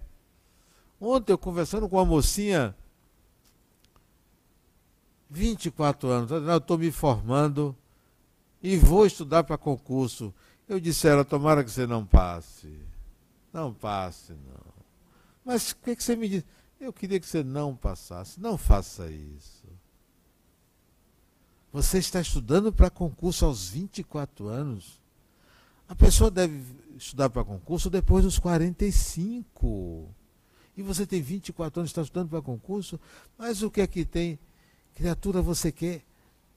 Ontem 1.01 1.33
eu 1.33 1.39
conversando 1.39 1.89
com 1.89 1.95
uma 1.95 2.05
mocinha, 2.05 2.75
24 5.27 6.07
anos, 6.07 6.31
eu 6.31 6.57
estou 6.57 6.77
me 6.77 6.91
formando 6.91 7.75
e 8.65 8.77
vou 8.77 9.05
estudar 9.05 9.43
para 9.43 9.59
concurso. 9.59 10.33
Eu 10.67 10.79
disse 10.79 11.07
a 11.07 11.11
ela, 11.11 11.23
tomara 11.23 11.63
que 11.63 11.69
você 11.69 11.85
não 11.85 12.03
passe. 12.03 12.75
Não 13.53 13.71
passe, 13.71 14.33
não. 14.33 14.73
Mas 15.45 15.69
o 15.69 15.75
que, 15.75 15.95
que 15.95 16.03
você 16.03 16.15
me 16.15 16.27
diz? 16.27 16.43
Eu 16.79 16.91
queria 16.91 17.19
que 17.19 17.27
você 17.27 17.43
não 17.43 17.75
passasse. 17.75 18.41
Não 18.41 18.57
faça 18.57 19.07
isso. 19.07 19.63
Você 21.71 21.99
está 21.99 22.19
estudando 22.19 22.73
para 22.73 22.89
concurso 22.89 23.45
aos 23.45 23.69
24 23.69 24.47
anos. 24.47 24.99
A 25.87 25.93
pessoa 25.93 26.31
deve 26.31 26.59
estudar 26.97 27.29
para 27.29 27.43
concurso 27.43 27.87
depois 27.87 28.23
dos 28.23 28.39
45. 28.39 30.09
E 30.75 30.81
você 30.81 31.05
tem 31.05 31.21
24 31.21 31.81
anos, 31.81 31.91
está 31.91 32.01
estudando 32.01 32.29
para 32.29 32.41
concurso, 32.41 32.99
mas 33.37 33.61
o 33.61 33.69
que 33.69 33.81
é 33.81 33.85
que 33.85 34.03
tem? 34.03 34.39
Criatura, 34.95 35.39
você 35.39 35.71
quer 35.71 36.01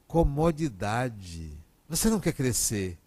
comodidade. 0.07 1.68
Você 1.89 2.11
não 2.11 2.21
quer 2.21 2.33
crescer. 2.33 2.99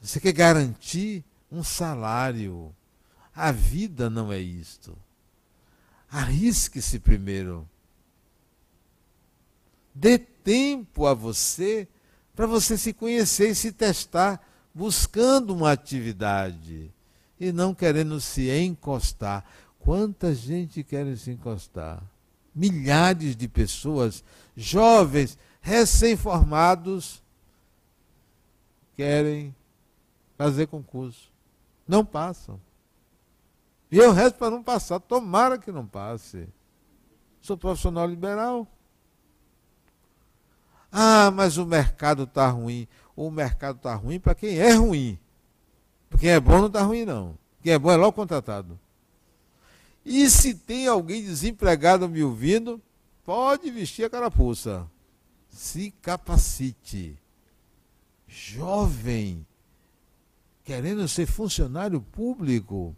Você 0.00 0.20
quer 0.20 0.32
garantir 0.32 1.24
um 1.50 1.62
salário. 1.64 2.74
A 3.34 3.50
vida 3.50 4.10
não 4.10 4.32
é 4.32 4.38
isto. 4.38 4.96
Arrisque-se 6.10 6.98
primeiro. 6.98 7.68
Dê 9.94 10.18
tempo 10.18 11.06
a 11.06 11.14
você 11.14 11.88
para 12.34 12.46
você 12.46 12.76
se 12.76 12.92
conhecer 12.92 13.50
e 13.50 13.54
se 13.54 13.72
testar 13.72 14.44
buscando 14.74 15.54
uma 15.54 15.70
atividade 15.70 16.92
e 17.38 17.52
não 17.52 17.74
querendo 17.74 18.20
se 18.20 18.50
encostar. 18.50 19.44
Quanta 19.78 20.34
gente 20.34 20.82
quer 20.82 21.16
se 21.16 21.30
encostar? 21.30 22.02
Milhares 22.54 23.36
de 23.36 23.48
pessoas, 23.48 24.24
jovens, 24.56 25.38
recém-formados, 25.60 27.22
querem 28.96 29.54
fazer 30.36 30.66
concurso. 30.66 31.32
Não 31.86 32.04
passam. 32.04 32.60
E 33.90 33.98
eu 33.98 34.12
resto 34.12 34.38
para 34.38 34.50
não 34.50 34.62
passar. 34.62 34.98
Tomara 34.98 35.58
que 35.58 35.70
não 35.70 35.86
passe. 35.86 36.48
Sou 37.40 37.56
profissional 37.56 38.06
liberal. 38.06 38.66
Ah, 40.90 41.30
mas 41.30 41.56
o 41.58 41.66
mercado 41.66 42.24
está 42.24 42.48
ruim. 42.48 42.88
O 43.16 43.30
mercado 43.30 43.76
está 43.76 43.94
ruim 43.94 44.18
para 44.18 44.34
quem 44.34 44.58
é 44.58 44.72
ruim. 44.72 45.18
Para 46.08 46.18
quem 46.18 46.30
é 46.30 46.40
bom 46.40 46.58
não 46.58 46.66
está 46.66 46.82
ruim, 46.82 47.04
não. 47.04 47.36
Quem 47.62 47.72
é 47.72 47.78
bom 47.78 47.90
é 47.90 47.96
logo 47.96 48.12
contratado. 48.12 48.78
E 50.04 50.28
se 50.28 50.54
tem 50.54 50.86
alguém 50.86 51.22
desempregado 51.22 52.08
me 52.08 52.22
ouvindo, 52.22 52.80
pode 53.24 53.70
vestir 53.70 54.04
a 54.04 54.10
carapuça. 54.10 54.88
Se 55.48 55.90
capacite. 56.02 57.18
Jovem, 58.26 59.46
querendo 60.64 61.06
ser 61.08 61.26
funcionário 61.26 62.00
público, 62.00 62.96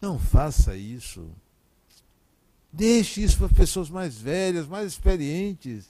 não 0.00 0.18
faça 0.18 0.76
isso. 0.76 1.28
Deixe 2.72 3.22
isso 3.22 3.38
para 3.38 3.48
pessoas 3.48 3.90
mais 3.90 4.16
velhas, 4.16 4.66
mais 4.66 4.86
experientes, 4.86 5.88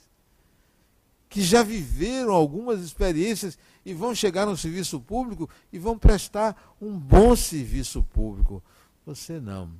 que 1.28 1.42
já 1.42 1.62
viveram 1.62 2.32
algumas 2.32 2.80
experiências 2.80 3.58
e 3.84 3.94
vão 3.94 4.14
chegar 4.14 4.46
no 4.46 4.56
serviço 4.56 5.00
público 5.00 5.48
e 5.72 5.78
vão 5.78 5.98
prestar 5.98 6.74
um 6.80 6.98
bom 6.98 7.36
serviço 7.36 8.02
público. 8.02 8.62
Você 9.06 9.38
não. 9.38 9.70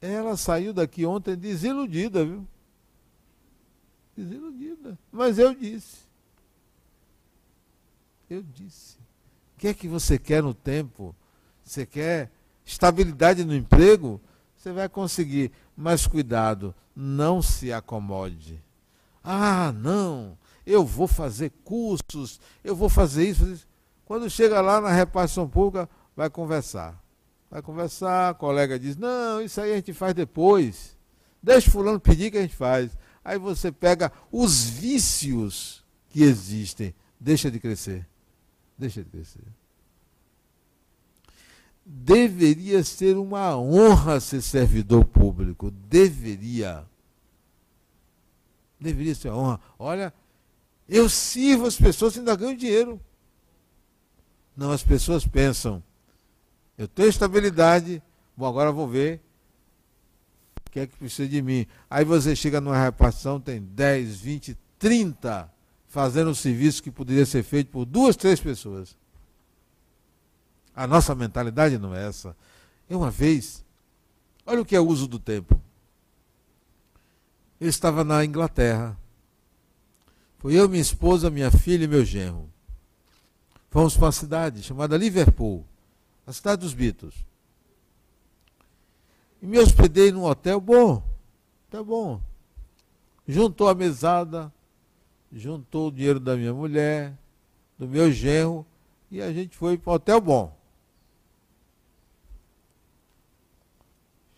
Ela 0.00 0.36
saiu 0.36 0.72
daqui 0.72 1.04
ontem 1.04 1.36
desiludida, 1.36 2.24
viu? 2.24 2.46
Desiludida. 4.18 4.98
Mas 5.12 5.38
eu 5.38 5.54
disse. 5.54 5.98
Eu 8.28 8.42
disse. 8.42 8.96
O 9.54 9.58
que 9.58 9.68
é 9.68 9.74
que 9.74 9.86
você 9.86 10.18
quer 10.18 10.42
no 10.42 10.52
tempo? 10.52 11.14
Você 11.62 11.86
quer 11.86 12.28
estabilidade 12.66 13.44
no 13.44 13.54
emprego? 13.54 14.20
Você 14.56 14.72
vai 14.72 14.88
conseguir. 14.88 15.52
Mas 15.76 16.04
cuidado, 16.04 16.74
não 16.96 17.40
se 17.40 17.72
acomode. 17.72 18.60
Ah, 19.22 19.70
não, 19.72 20.36
eu 20.66 20.84
vou 20.84 21.06
fazer 21.06 21.52
cursos, 21.62 22.40
eu 22.64 22.74
vou 22.74 22.88
fazer 22.88 23.28
isso. 23.28 23.40
Fazer 23.40 23.52
isso. 23.52 23.68
Quando 24.04 24.28
chega 24.28 24.60
lá 24.60 24.80
na 24.80 24.90
repartição 24.90 25.48
pública, 25.48 25.88
vai 26.16 26.28
conversar. 26.28 27.00
Vai 27.48 27.62
conversar, 27.62 28.34
colega 28.34 28.78
diz, 28.78 28.96
não, 28.96 29.40
isso 29.40 29.60
aí 29.60 29.72
a 29.72 29.76
gente 29.76 29.92
faz 29.92 30.12
depois. 30.12 30.96
Deixa 31.40 31.70
fulano 31.70 32.00
pedir 32.00 32.32
que 32.32 32.38
a 32.38 32.42
gente 32.42 32.56
faz. 32.56 32.96
Aí 33.28 33.36
você 33.36 33.70
pega 33.70 34.10
os 34.32 34.64
vícios 34.64 35.84
que 36.08 36.22
existem. 36.22 36.94
Deixa 37.20 37.50
de 37.50 37.60
crescer. 37.60 38.08
Deixa 38.78 39.04
de 39.04 39.10
crescer. 39.10 39.44
Deveria 41.84 42.82
ser 42.82 43.18
uma 43.18 43.54
honra 43.54 44.18
ser 44.18 44.40
servidor 44.40 45.04
público. 45.04 45.70
Deveria. 45.70 46.86
Deveria 48.80 49.14
ser 49.14 49.28
uma 49.28 49.38
honra. 49.38 49.60
Olha, 49.78 50.14
eu 50.88 51.06
sirvo 51.06 51.66
as 51.66 51.76
pessoas 51.76 52.16
e 52.16 52.20
ainda 52.20 52.34
ganho 52.34 52.56
dinheiro. 52.56 52.98
Não, 54.56 54.72
as 54.72 54.82
pessoas 54.82 55.26
pensam, 55.26 55.82
eu 56.78 56.88
tenho 56.88 57.10
estabilidade, 57.10 58.02
bom, 58.34 58.46
agora 58.46 58.72
vou 58.72 58.88
ver 58.88 59.20
que 60.78 60.84
é 60.84 60.86
que 60.86 60.96
precisa 60.96 61.28
de 61.28 61.42
mim. 61.42 61.66
Aí 61.90 62.04
você 62.04 62.36
chega 62.36 62.60
numa 62.60 62.80
repartição, 62.80 63.40
tem 63.40 63.60
10, 63.60 64.16
20, 64.20 64.56
30 64.78 65.50
fazendo 65.88 66.30
um 66.30 66.34
serviço 66.34 66.82
que 66.82 66.90
poderia 66.90 67.26
ser 67.26 67.42
feito 67.42 67.70
por 67.70 67.84
duas, 67.84 68.16
três 68.16 68.40
pessoas. 68.40 68.96
A 70.74 70.86
nossa 70.86 71.14
mentalidade 71.14 71.78
não 71.78 71.94
é 71.94 72.06
essa. 72.06 72.36
É 72.88 72.96
uma 72.96 73.10
vez, 73.10 73.64
olha 74.46 74.60
o 74.60 74.64
que 74.64 74.76
é 74.76 74.80
o 74.80 74.86
uso 74.86 75.08
do 75.08 75.18
tempo. 75.18 75.60
Eu 77.60 77.68
estava 77.68 78.04
na 78.04 78.24
Inglaterra. 78.24 78.96
Foi 80.38 80.54
eu, 80.54 80.68
minha 80.68 80.80
esposa, 80.80 81.30
minha 81.30 81.50
filha 81.50 81.84
e 81.84 81.88
meu 81.88 82.04
genro. 82.04 82.48
Fomos 83.70 83.96
para 83.96 84.06
uma 84.06 84.12
cidade 84.12 84.62
chamada 84.62 84.96
Liverpool, 84.96 85.66
a 86.24 86.32
cidade 86.32 86.62
dos 86.62 86.72
Beatles. 86.72 87.14
E 89.40 89.46
me 89.46 89.58
hospedei 89.58 90.10
num 90.10 90.24
hotel 90.24 90.60
bom, 90.60 91.02
tá 91.70 91.82
bom. 91.82 92.20
Juntou 93.26 93.68
a 93.68 93.74
mesada, 93.74 94.52
juntou 95.32 95.88
o 95.88 95.92
dinheiro 95.92 96.18
da 96.18 96.36
minha 96.36 96.52
mulher, 96.52 97.16
do 97.78 97.86
meu 97.86 98.10
genro, 98.10 98.66
e 99.10 99.22
a 99.22 99.32
gente 99.32 99.56
foi 99.56 99.78
para 99.78 99.92
um 99.92 99.94
hotel 99.94 100.20
bom. 100.20 100.58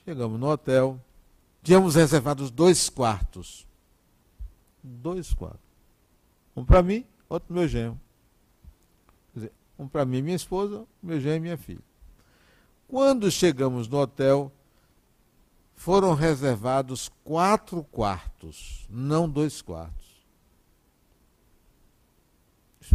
Chegamos 0.05 0.41
no 0.41 0.49
hotel. 0.49 1.01
Tínhamos 1.63 1.95
reservado 1.95 2.51
dois 2.51 2.89
quartos. 2.89 3.67
Dois 4.83 5.33
quartos. 5.33 5.61
Um 6.57 6.65
para 6.65 6.83
mim, 6.83 7.05
outro 7.29 7.49
para 7.49 7.57
meu 7.57 7.69
genro. 7.69 8.01
Dizer, 9.35 9.53
um 9.79 9.87
para 9.87 10.05
mim 10.05 10.19
e 10.19 10.23
minha 10.23 10.37
esposa, 10.37 10.85
meu 11.03 11.21
genro 11.21 11.37
e 11.37 11.41
minha 11.41 11.57
filha. 11.57 11.83
Quando 12.89 13.31
chegamos 13.31 13.87
no 13.87 13.99
hotel, 13.99 14.51
foram 15.81 16.13
reservados 16.13 17.11
quatro 17.25 17.83
quartos, 17.83 18.87
não 18.91 19.27
dois 19.27 19.63
quartos. 19.63 20.27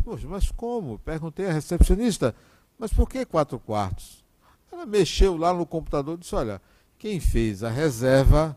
Poxa, 0.03 0.27
mas 0.27 0.51
como? 0.51 0.99
Perguntei 0.99 1.47
à 1.47 1.51
recepcionista, 1.51 2.35
mas 2.77 2.93
por 2.93 3.09
que 3.09 3.25
quatro 3.25 3.57
quartos? 3.57 4.23
Ela 4.71 4.85
mexeu 4.85 5.35
lá 5.35 5.51
no 5.51 5.65
computador 5.65 6.13
e 6.13 6.19
disse, 6.19 6.35
olha, 6.35 6.61
quem 6.99 7.19
fez 7.19 7.63
a 7.63 7.71
reserva 7.71 8.55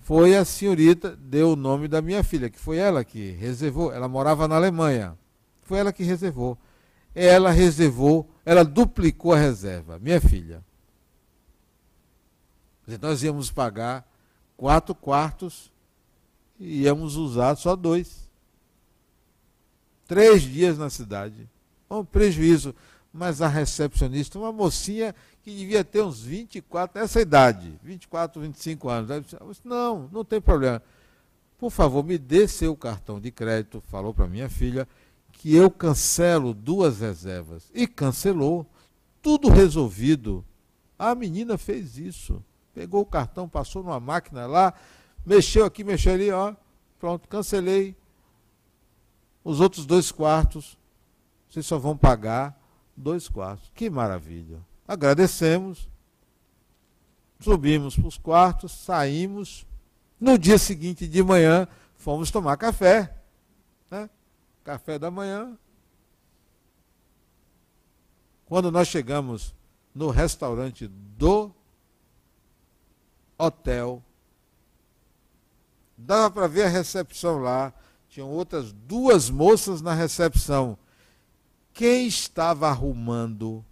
foi 0.00 0.36
a 0.36 0.44
senhorita, 0.44 1.16
deu 1.16 1.52
o 1.52 1.56
nome 1.56 1.88
da 1.88 2.02
minha 2.02 2.22
filha, 2.22 2.50
que 2.50 2.58
foi 2.58 2.76
ela 2.76 3.02
que 3.02 3.30
reservou. 3.30 3.90
Ela 3.90 4.06
morava 4.06 4.46
na 4.46 4.56
Alemanha. 4.56 5.16
Foi 5.62 5.78
ela 5.78 5.94
que 5.94 6.04
reservou. 6.04 6.58
Ela 7.14 7.50
reservou, 7.50 8.28
ela 8.44 8.66
duplicou 8.66 9.32
a 9.32 9.38
reserva, 9.38 9.98
minha 9.98 10.20
filha. 10.20 10.62
Nós 13.00 13.22
íamos 13.22 13.50
pagar 13.50 14.06
quatro 14.56 14.94
quartos 14.94 15.72
e 16.58 16.82
íamos 16.82 17.16
usar 17.16 17.56
só 17.56 17.74
dois. 17.76 18.28
Três 20.06 20.42
dias 20.42 20.78
na 20.78 20.90
cidade. 20.90 21.48
Um 21.90 22.04
prejuízo. 22.04 22.74
Mas 23.12 23.42
a 23.42 23.48
recepcionista, 23.48 24.38
uma 24.38 24.52
mocinha 24.52 25.14
que 25.42 25.54
devia 25.54 25.84
ter 25.84 26.02
uns 26.02 26.22
24, 26.22 27.00
essa 27.00 27.20
idade, 27.20 27.78
24, 27.82 28.40
25 28.40 28.88
anos. 28.88 29.34
Não, 29.64 30.08
não 30.10 30.24
tem 30.24 30.40
problema. 30.40 30.82
Por 31.58 31.70
favor, 31.70 32.02
me 32.02 32.16
dê 32.16 32.48
seu 32.48 32.74
cartão 32.76 33.20
de 33.20 33.30
crédito, 33.30 33.82
falou 33.88 34.14
para 34.14 34.26
minha 34.26 34.48
filha, 34.48 34.88
que 35.32 35.54
eu 35.54 35.70
cancelo 35.70 36.54
duas 36.54 37.00
reservas. 37.00 37.70
E 37.74 37.86
cancelou. 37.86 38.66
Tudo 39.20 39.48
resolvido. 39.48 40.44
A 40.98 41.14
menina 41.14 41.58
fez 41.58 41.98
isso. 41.98 42.42
Pegou 42.74 43.02
o 43.02 43.06
cartão, 43.06 43.48
passou 43.48 43.82
numa 43.82 44.00
máquina 44.00 44.46
lá, 44.46 44.72
mexeu 45.24 45.64
aqui, 45.64 45.84
mexeu 45.84 46.14
ali, 46.14 46.30
ó. 46.30 46.54
Pronto, 46.98 47.28
cancelei. 47.28 47.96
Os 49.44 49.60
outros 49.60 49.84
dois 49.84 50.12
quartos, 50.12 50.78
vocês 51.48 51.66
só 51.66 51.78
vão 51.78 51.96
pagar 51.96 52.58
dois 52.96 53.28
quartos. 53.28 53.70
Que 53.74 53.90
maravilha. 53.90 54.60
Agradecemos. 54.86 55.88
Subimos 57.40 57.96
para 57.96 58.06
os 58.06 58.16
quartos, 58.16 58.72
saímos. 58.72 59.66
No 60.20 60.38
dia 60.38 60.56
seguinte 60.56 61.08
de 61.08 61.22
manhã, 61.22 61.66
fomos 61.96 62.30
tomar 62.30 62.56
café. 62.56 63.14
Né? 63.90 64.08
Café 64.62 64.98
da 64.98 65.10
manhã. 65.10 65.58
Quando 68.46 68.70
nós 68.70 68.86
chegamos 68.86 69.54
no 69.94 70.10
restaurante 70.10 70.86
do 70.86 71.52
hotel, 73.38 74.02
dava 75.96 76.30
para 76.30 76.46
ver 76.46 76.64
a 76.64 76.68
recepção 76.68 77.38
lá. 77.38 77.72
Tinham 78.08 78.28
outras 78.28 78.72
duas 78.72 79.30
moças 79.30 79.80
na 79.80 79.94
recepção. 79.94 80.76
Quem 81.72 82.06
estava 82.06 82.68
arrumando, 82.68 83.64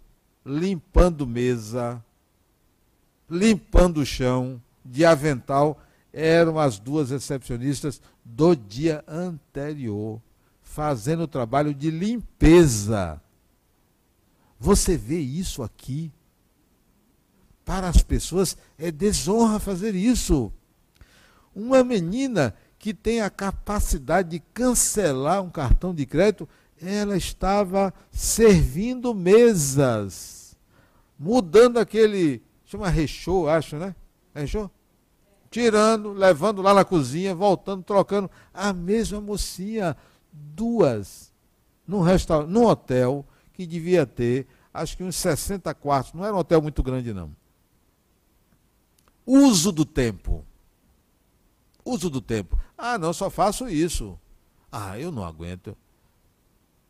limpando 0.43 1.27
mesa, 1.27 2.03
limpando 3.29 3.99
o 4.01 4.05
chão, 4.05 4.61
de 4.83 5.05
avental, 5.05 5.79
eram 6.11 6.59
as 6.59 6.79
duas 6.79 7.11
recepcionistas 7.11 8.01
do 8.25 8.55
dia 8.55 9.03
anterior, 9.07 10.21
fazendo 10.61 11.23
o 11.23 11.27
trabalho 11.27 11.73
de 11.73 11.91
limpeza. 11.91 13.21
Você 14.59 14.97
vê 14.97 15.19
isso 15.19 15.63
aqui? 15.63 16.11
Para 17.65 17.87
as 17.87 18.01
pessoas 18.01 18.57
é 18.77 18.91
desonra 18.91 19.59
fazer 19.59 19.95
isso. 19.95 20.51
Uma 21.53 21.83
menina 21.83 22.55
que 22.79 22.93
tem 22.93 23.21
a 23.21 23.29
capacidade 23.29 24.29
de 24.29 24.39
cancelar 24.39 25.41
um 25.43 25.49
cartão 25.49 25.93
de 25.93 26.05
crédito, 26.05 26.49
ela 26.81 27.15
estava 27.15 27.93
servindo 28.11 29.13
mesas, 29.13 30.57
mudando 31.17 31.77
aquele, 31.77 32.41
chama 32.65 32.89
rechô, 32.89 33.47
acho, 33.47 33.75
né? 33.75 33.95
Rechô? 34.33 34.69
Tirando, 35.51 36.11
levando 36.13 36.61
lá 36.61 36.73
na 36.73 36.83
cozinha, 36.83 37.35
voltando, 37.35 37.83
trocando. 37.83 38.31
A 38.51 38.73
mesma 38.73 39.21
mocinha, 39.21 39.95
duas, 40.31 41.31
num, 41.85 42.01
restaurante, 42.01 42.49
num 42.49 42.65
hotel, 42.65 43.25
que 43.53 43.67
devia 43.67 44.05
ter, 44.07 44.47
acho 44.73 44.97
que 44.97 45.03
uns 45.03 45.17
60 45.17 45.71
quartos, 45.75 46.13
não 46.13 46.25
era 46.25 46.33
um 46.33 46.39
hotel 46.39 46.61
muito 46.61 46.81
grande, 46.81 47.13
não. 47.13 47.35
Uso 49.33 49.71
do 49.71 49.85
tempo. 49.85 50.45
Uso 51.85 52.09
do 52.09 52.19
tempo. 52.19 52.59
Ah, 52.77 52.97
não, 52.97 53.13
só 53.13 53.29
faço 53.29 53.69
isso. 53.69 54.19
Ah, 54.69 54.99
eu 54.99 55.09
não 55.09 55.23
aguento. 55.23 55.73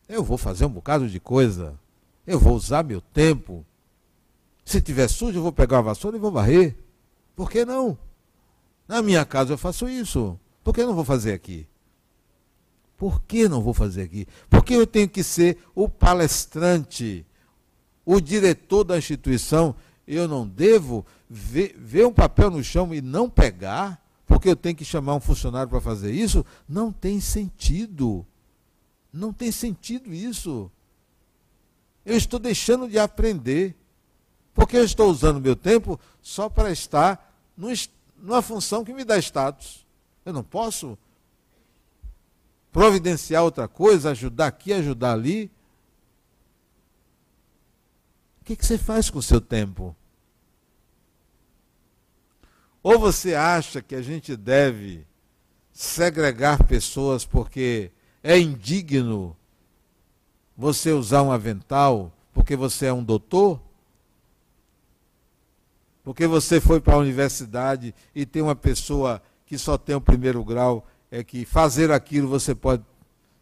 Eu 0.10 0.24
vou 0.24 0.40
fazer 0.40 0.66
um 0.66 0.70
bocado 0.70 1.08
de 1.08 1.20
coisa. 1.20 1.80
Eu 2.26 2.40
vou 2.40 2.56
usar 2.56 2.84
meu 2.84 3.00
tempo. 3.00 3.64
Se 4.66 4.82
tiver 4.82 5.08
sujo, 5.08 5.38
eu 5.38 5.44
vou 5.44 5.52
pegar 5.52 5.78
uma 5.78 5.84
vassoura 5.84 6.18
e 6.18 6.20
vou 6.20 6.32
varrer. 6.32 6.76
Por 7.36 7.48
que 7.48 7.64
não? 7.64 7.96
Na 8.88 9.04
minha 9.04 9.24
casa 9.24 9.54
eu 9.54 9.58
faço 9.58 9.88
isso. 9.88 10.40
Por 10.64 10.74
que 10.74 10.84
não 10.84 10.96
vou 10.96 11.06
fazer 11.06 11.34
aqui? 11.34 11.68
Por 12.98 13.22
que 13.22 13.48
não 13.48 13.62
vou 13.62 13.76
fazer 13.76 14.02
aqui? 14.02 14.28
Porque 14.50 14.74
eu 14.74 14.88
tenho 14.88 15.08
que 15.08 15.24
ser 15.24 15.60
o 15.76 15.88
palestrante, 15.88 17.24
o 18.04 18.20
diretor 18.20 18.84
da 18.84 18.98
instituição. 18.98 19.76
Eu 20.08 20.28
não 20.28 20.48
devo 20.48 21.06
ver, 21.34 21.74
ver 21.78 22.06
um 22.06 22.12
papel 22.12 22.52
no 22.52 22.62
chão 22.62 22.94
e 22.94 23.02
não 23.02 23.30
pegar, 23.30 24.06
porque 24.28 24.50
eu 24.50 24.56
tenho 24.56 24.76
que 24.76 24.84
chamar 24.84 25.16
um 25.16 25.22
funcionário 25.22 25.70
para 25.70 25.80
fazer 25.80 26.12
isso. 26.12 26.46
Não 26.68 26.92
tem 26.92 27.22
sentido. 27.22 28.26
Não 29.14 29.32
tem 29.32 29.52
sentido 29.52 30.14
isso. 30.14 30.70
Eu 32.06 32.18
estou 32.18 32.40
deixando 32.40 32.90
de 32.90 33.00
aprender. 33.00 33.78
Porque 34.54 34.76
eu 34.76 34.84
estou 34.84 35.10
usando 35.10 35.40
meu 35.40 35.56
tempo 35.56 35.98
só 36.22 36.50
para 36.50 36.72
estar 36.72 37.34
numa 38.18 38.42
função 38.42 38.84
que 38.84 38.94
me 38.94 39.06
dá 39.06 39.18
status. 39.18 39.86
Eu 40.26 40.34
não 40.34 40.44
posso 40.44 40.98
providenciar 42.74 43.44
outra 43.44 43.70
coisa, 43.70 44.12
ajudar 44.12 44.48
aqui, 44.48 44.74
ajudar 44.74 45.14
ali. 45.14 45.50
O 48.42 48.46
que, 48.46 48.56
que 48.58 48.66
você 48.66 48.78
faz 48.78 49.10
com 49.10 49.20
o 49.20 49.24
seu 49.24 49.40
tempo? 49.40 49.96
Ou 52.84 52.98
você 53.00 53.36
acha 53.36 53.82
que 53.82 53.96
a 53.96 54.02
gente 54.02 54.36
deve 54.36 55.06
segregar 55.72 56.64
pessoas 56.64 57.26
porque 57.26 57.92
é 58.24 58.38
indigno 58.38 59.36
você 60.58 60.92
usar 60.92 61.24
um 61.24 61.32
avental 61.32 62.12
porque 62.34 62.56
você 62.56 62.88
é 62.88 62.94
um 62.94 63.04
doutor? 63.04 63.60
Porque 66.04 66.26
você 66.26 66.60
foi 66.60 66.82
para 66.82 66.96
a 66.96 67.00
universidade 67.00 67.94
e 68.16 68.26
tem 68.26 68.42
uma 68.42 68.56
pessoa 68.56 69.22
que 69.46 69.58
só 69.58 69.78
tem 69.78 69.96
o 69.96 70.02
primeiro 70.02 70.44
grau 70.44 70.88
é 71.12 71.24
que 71.24 71.46
fazer 71.46 71.92
aquilo 71.92 72.28
você 72.28 72.56
pode 72.56 72.84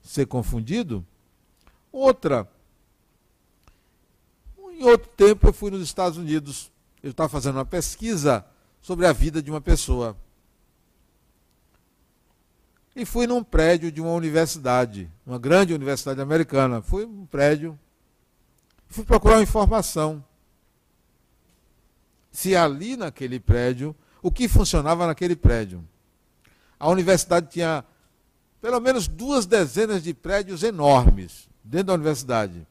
ser 0.01 0.25
confundido. 0.25 1.05
Outra, 1.91 2.49
em 4.57 4.83
outro 4.83 5.09
tempo 5.15 5.47
eu 5.47 5.53
fui 5.53 5.71
nos 5.71 5.83
Estados 5.83 6.17
Unidos, 6.17 6.71
eu 7.01 7.11
estava 7.11 7.29
fazendo 7.29 7.55
uma 7.55 7.65
pesquisa 7.65 8.45
sobre 8.81 9.05
a 9.05 9.13
vida 9.13 9.41
de 9.41 9.49
uma 9.51 9.61
pessoa. 9.61 10.15
E 12.95 13.05
fui 13.05 13.27
num 13.27 13.43
prédio 13.43 13.91
de 13.91 14.01
uma 14.01 14.11
universidade, 14.11 15.09
uma 15.25 15.39
grande 15.39 15.73
universidade 15.73 16.19
americana. 16.19 16.81
Fui 16.81 17.05
num 17.05 17.25
prédio, 17.25 17.79
fui 18.87 19.05
procurar 19.05 19.35
uma 19.37 19.43
informação. 19.43 20.23
Se 22.31 22.55
ali 22.55 22.97
naquele 22.97 23.39
prédio, 23.39 23.95
o 24.21 24.31
que 24.31 24.47
funcionava 24.47 25.07
naquele 25.07 25.35
prédio. 25.35 25.87
A 26.79 26.89
universidade 26.89 27.49
tinha 27.49 27.85
pelo 28.61 28.79
menos 28.79 29.07
duas 29.07 29.45
dezenas 29.45 30.03
de 30.03 30.13
prédios 30.13 30.63
enormes 30.63 31.47
dentro 31.63 31.87
da 31.87 31.93
universidade. 31.93 32.67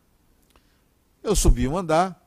Eu 1.22 1.34
subi 1.34 1.66
um 1.66 1.76
andar 1.76 2.20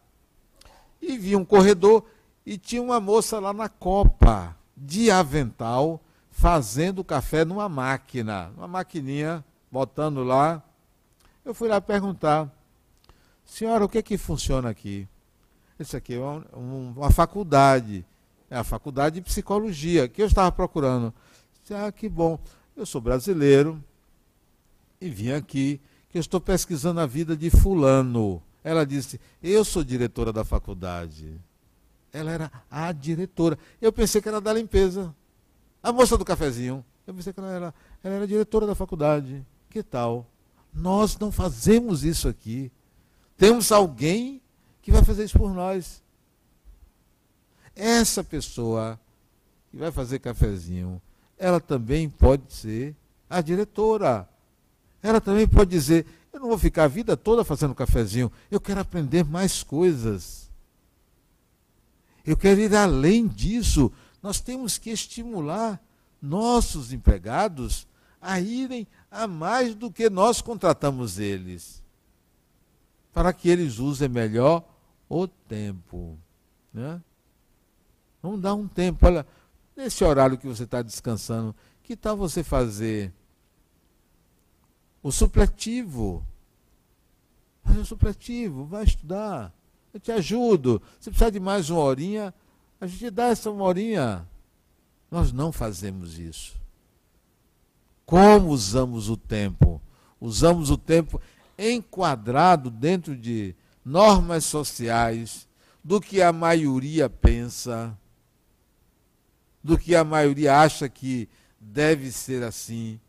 e 1.01 1.17
vi 1.17 1.35
um 1.35 1.45
corredor 1.45 2.05
e 2.45 2.57
tinha 2.57 2.81
uma 2.81 2.99
moça 2.99 3.39
lá 3.39 3.53
na 3.53 3.69
copa 3.69 4.55
de 4.75 5.11
avental 5.11 6.01
fazendo 6.29 7.03
café 7.03 7.45
numa 7.45 7.69
máquina, 7.69 8.51
uma 8.57 8.67
maquininha, 8.67 9.43
botando 9.71 10.23
lá. 10.23 10.63
Eu 11.45 11.53
fui 11.53 11.67
lá 11.67 11.79
perguntar, 11.79 12.51
senhora, 13.45 13.85
o 13.85 13.89
que 13.89 13.99
é 13.99 14.01
que 14.01 14.17
funciona 14.17 14.69
aqui? 14.69 15.07
Isso 15.79 15.97
aqui 15.97 16.15
é 16.15 16.19
uma, 16.19 16.45
uma 16.55 17.11
faculdade, 17.11 18.05
é 18.49 18.57
a 18.57 18.63
faculdade 18.63 19.15
de 19.15 19.21
psicologia, 19.21 20.07
que 20.07 20.21
eu 20.21 20.27
estava 20.27 20.51
procurando. 20.51 21.13
Ah, 21.69 21.91
que 21.91 22.09
bom. 22.09 22.37
Eu 22.75 22.85
sou 22.85 22.99
brasileiro 22.99 23.81
e 24.99 25.09
vim 25.09 25.31
aqui, 25.31 25.79
que 26.09 26.17
eu 26.17 26.19
estou 26.19 26.41
pesquisando 26.41 26.99
a 26.99 27.05
vida 27.05 27.35
de 27.35 27.49
fulano. 27.49 28.41
Ela 28.63 28.85
disse, 28.85 29.19
eu 29.41 29.63
sou 29.63 29.83
diretora 29.83 30.33
da 30.33 30.43
faculdade. 30.43 31.39
Ela 32.13 32.31
era 32.31 32.51
a 32.69 32.91
diretora. 32.91 33.57
Eu 33.81 33.91
pensei 33.91 34.21
que 34.21 34.27
era 34.27 34.41
da 34.41 34.53
limpeza. 34.53 35.15
A 35.81 35.91
moça 35.91 36.17
do 36.17 36.25
cafezinho. 36.25 36.83
Eu 37.07 37.13
pensei 37.13 37.33
que 37.33 37.39
ela 37.39 37.51
era, 37.51 37.73
ela 38.03 38.15
era 38.15 38.27
diretora 38.27 38.67
da 38.67 38.75
faculdade. 38.75 39.45
Que 39.69 39.81
tal? 39.81 40.27
Nós 40.73 41.17
não 41.17 41.31
fazemos 41.31 42.03
isso 42.03 42.27
aqui. 42.27 42.71
Temos 43.37 43.71
alguém 43.71 44.41
que 44.81 44.91
vai 44.91 45.03
fazer 45.03 45.23
isso 45.23 45.37
por 45.37 45.53
nós. 45.53 46.03
Essa 47.75 48.23
pessoa 48.23 48.99
que 49.71 49.77
vai 49.77 49.91
fazer 49.91 50.19
cafezinho, 50.19 51.01
ela 51.37 51.59
também 51.59 52.09
pode 52.09 52.53
ser 52.53 52.95
a 53.29 53.41
diretora. 53.41 54.27
Ela 55.01 55.21
também 55.21 55.47
pode 55.47 55.71
dizer: 55.71 56.05
eu 56.31 56.39
não 56.39 56.49
vou 56.49 56.57
ficar 56.57 56.83
a 56.83 56.87
vida 56.87 57.17
toda 57.17 57.43
fazendo 57.43 57.73
cafezinho, 57.73 58.31
eu 58.51 58.59
quero 58.59 58.81
aprender 58.81 59.23
mais 59.25 59.63
coisas. 59.63 60.50
Eu 62.25 62.37
quero 62.37 62.59
ir 62.59 62.75
além 62.75 63.27
disso. 63.27 63.91
Nós 64.21 64.39
temos 64.39 64.77
que 64.77 64.89
estimular 64.89 65.81
nossos 66.21 66.93
empregados 66.93 67.87
a 68.21 68.39
irem 68.39 68.87
a 69.09 69.27
mais 69.27 69.73
do 69.73 69.91
que 69.91 70.09
nós 70.09 70.41
contratamos 70.41 71.17
eles, 71.17 71.83
para 73.11 73.33
que 73.33 73.49
eles 73.49 73.79
usem 73.79 74.07
melhor 74.07 74.63
o 75.09 75.27
tempo. 75.27 76.17
Né? 76.71 77.01
Vamos 78.21 78.39
dar 78.39 78.53
um 78.53 78.67
tempo. 78.67 79.05
Olha, 79.05 79.25
nesse 79.75 80.03
horário 80.03 80.37
que 80.37 80.47
você 80.47 80.63
está 80.63 80.81
descansando, 80.83 81.55
que 81.83 81.95
tal 81.95 82.15
você 82.15 82.43
fazer 82.43 83.11
o 85.01 85.11
supletivo? 85.11 86.23
Fazer 87.63 87.79
o 87.79 87.85
supletivo, 87.85 88.65
vai 88.65 88.83
estudar. 88.83 89.51
Eu 89.93 89.99
te 89.99 90.11
ajudo. 90.11 90.81
Se 90.99 91.09
precisar 91.09 91.29
de 91.29 91.39
mais 91.39 91.69
uma 91.69 91.81
horinha, 91.81 92.33
a 92.79 92.87
gente 92.87 93.09
dá 93.09 93.27
essa 93.27 93.51
uma 93.51 93.65
horinha. 93.65 94.27
Nós 95.09 95.31
não 95.31 95.51
fazemos 95.51 96.17
isso. 96.17 96.55
Como 98.05 98.49
usamos 98.49 99.09
o 99.09 99.17
tempo? 99.17 99.81
Usamos 100.19 100.69
o 100.69 100.77
tempo 100.77 101.19
enquadrado 101.57 102.69
dentro 102.69 103.15
de 103.15 103.55
normas 103.83 104.45
sociais, 104.45 105.47
do 105.83 105.99
que 105.99 106.21
a 106.21 106.31
maioria 106.31 107.09
pensa, 107.09 107.97
do 109.63 109.77
que 109.77 109.95
a 109.95 110.03
maioria 110.03 110.59
acha 110.59 110.87
que 110.87 111.27
deve 111.59 112.11
ser 112.11 112.43
assim. 112.43 112.99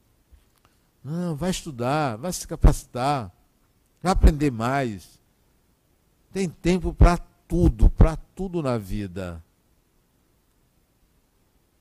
Não, 1.04 1.34
vai 1.34 1.50
estudar, 1.50 2.16
vai 2.16 2.32
se 2.32 2.46
capacitar, 2.46 3.30
vai 4.02 4.12
aprender 4.12 4.50
mais. 4.50 5.20
Tem 6.32 6.48
tempo 6.48 6.94
para 6.94 7.18
tudo, 7.46 7.90
para 7.90 8.16
tudo 8.16 8.62
na 8.62 8.78
vida. 8.78 9.42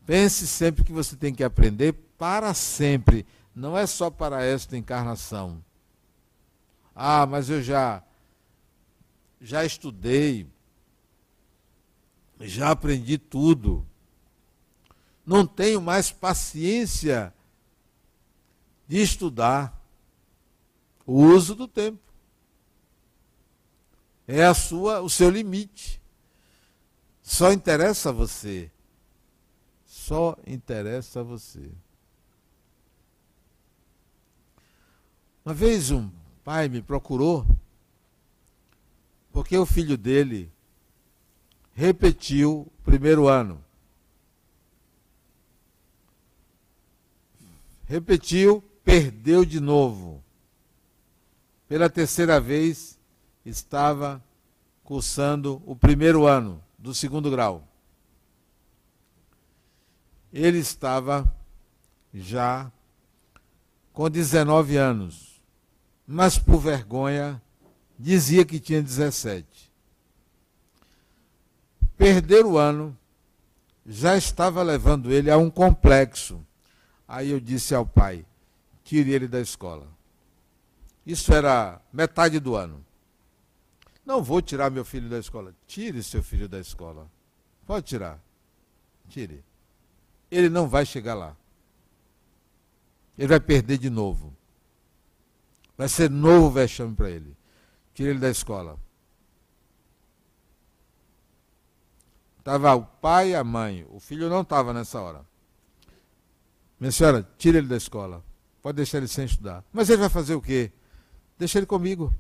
Pense 0.05 0.45
sempre 0.47 0.83
que 0.83 0.91
você 0.91 1.15
tem 1.15 1.33
que 1.33 1.43
aprender 1.43 1.93
para 2.17 2.53
sempre, 2.53 3.25
não 3.55 3.77
é 3.77 3.87
só 3.87 4.09
para 4.09 4.43
esta 4.43 4.77
encarnação. 4.77 5.63
Ah, 6.93 7.25
mas 7.25 7.49
eu 7.49 7.63
já 7.63 8.03
já 9.39 9.65
estudei, 9.65 10.47
já 12.41 12.71
aprendi 12.71 13.17
tudo. 13.17 13.87
Não 15.25 15.47
tenho 15.47 15.81
mais 15.81 16.11
paciência 16.11 17.33
de 18.87 19.01
estudar. 19.01 19.79
O 21.05 21.23
uso 21.23 21.55
do 21.55 21.67
tempo 21.67 22.10
é 24.27 24.45
a 24.45 24.53
sua, 24.53 25.01
o 25.01 25.09
seu 25.09 25.29
limite. 25.29 26.01
Só 27.21 27.51
interessa 27.51 28.09
a 28.09 28.11
você. 28.13 28.71
Só 29.85 30.37
interessa 30.45 31.21
a 31.21 31.23
você. 31.23 31.71
Uma 35.43 35.53
vez 35.53 35.91
um 35.91 36.09
pai 36.43 36.69
me 36.69 36.81
procurou 36.81 37.45
porque 39.31 39.57
o 39.57 39.65
filho 39.65 39.97
dele 39.97 40.51
repetiu 41.73 42.61
o 42.61 42.83
primeiro 42.83 43.27
ano. 43.27 43.63
Repetiu, 47.85 48.63
perdeu 48.83 49.43
de 49.43 49.59
novo. 49.59 50.23
Pela 51.67 51.89
terceira 51.89 52.39
vez, 52.39 52.99
estava 53.45 54.23
cursando 54.83 55.61
o 55.65 55.75
primeiro 55.75 56.25
ano 56.25 56.61
do 56.77 56.93
segundo 56.93 57.29
grau. 57.29 57.67
Ele 60.31 60.59
estava 60.59 61.31
já 62.13 62.71
com 63.93 64.09
19 64.09 64.77
anos, 64.77 65.41
mas 66.07 66.37
por 66.37 66.59
vergonha 66.59 67.41
dizia 67.97 68.45
que 68.45 68.59
tinha 68.59 68.81
17. 68.81 69.71
Perder 71.97 72.45
o 72.45 72.57
ano 72.57 72.97
já 73.85 74.15
estava 74.15 74.63
levando 74.63 75.11
ele 75.11 75.29
a 75.29 75.37
um 75.37 75.49
complexo. 75.49 76.45
Aí 77.07 77.29
eu 77.29 77.39
disse 77.39 77.75
ao 77.75 77.85
pai: 77.85 78.25
tire 78.83 79.11
ele 79.11 79.27
da 79.27 79.39
escola. 79.39 79.87
Isso 81.05 81.33
era 81.33 81.81
metade 81.91 82.39
do 82.39 82.55
ano. 82.55 82.83
Não 84.11 84.21
vou 84.21 84.41
tirar 84.41 84.69
meu 84.69 84.83
filho 84.83 85.09
da 85.09 85.17
escola. 85.17 85.55
Tire 85.65 86.03
seu 86.03 86.21
filho 86.21 86.49
da 86.49 86.59
escola. 86.59 87.09
Pode 87.65 87.85
tirar. 87.85 88.21
Tire. 89.07 89.41
Ele 90.29 90.49
não 90.49 90.67
vai 90.67 90.85
chegar 90.85 91.13
lá. 91.13 91.33
Ele 93.17 93.29
vai 93.29 93.39
perder 93.39 93.77
de 93.77 93.89
novo. 93.89 94.35
Vai 95.77 95.87
ser 95.87 96.09
novo 96.09 96.49
vexame 96.49 96.93
para 96.93 97.09
ele. 97.09 97.37
Tire 97.93 98.09
ele 98.09 98.19
da 98.19 98.29
escola. 98.29 98.77
Estava 102.37 102.75
o 102.75 102.83
pai 102.83 103.29
e 103.29 103.35
a 103.35 103.45
mãe. 103.45 103.87
O 103.89 104.01
filho 104.01 104.27
não 104.27 104.41
estava 104.41 104.73
nessa 104.73 104.99
hora. 104.99 105.25
Minha 106.77 106.91
senhora, 106.91 107.25
tire 107.37 107.59
ele 107.59 107.67
da 107.67 107.77
escola. 107.77 108.21
Pode 108.61 108.75
deixar 108.75 108.97
ele 108.97 109.07
sem 109.07 109.23
estudar. 109.23 109.63
Mas 109.71 109.89
ele 109.89 110.01
vai 110.01 110.09
fazer 110.09 110.35
o 110.35 110.41
quê? 110.41 110.69
Deixa 111.39 111.59
ele 111.59 111.65
comigo. 111.65 112.13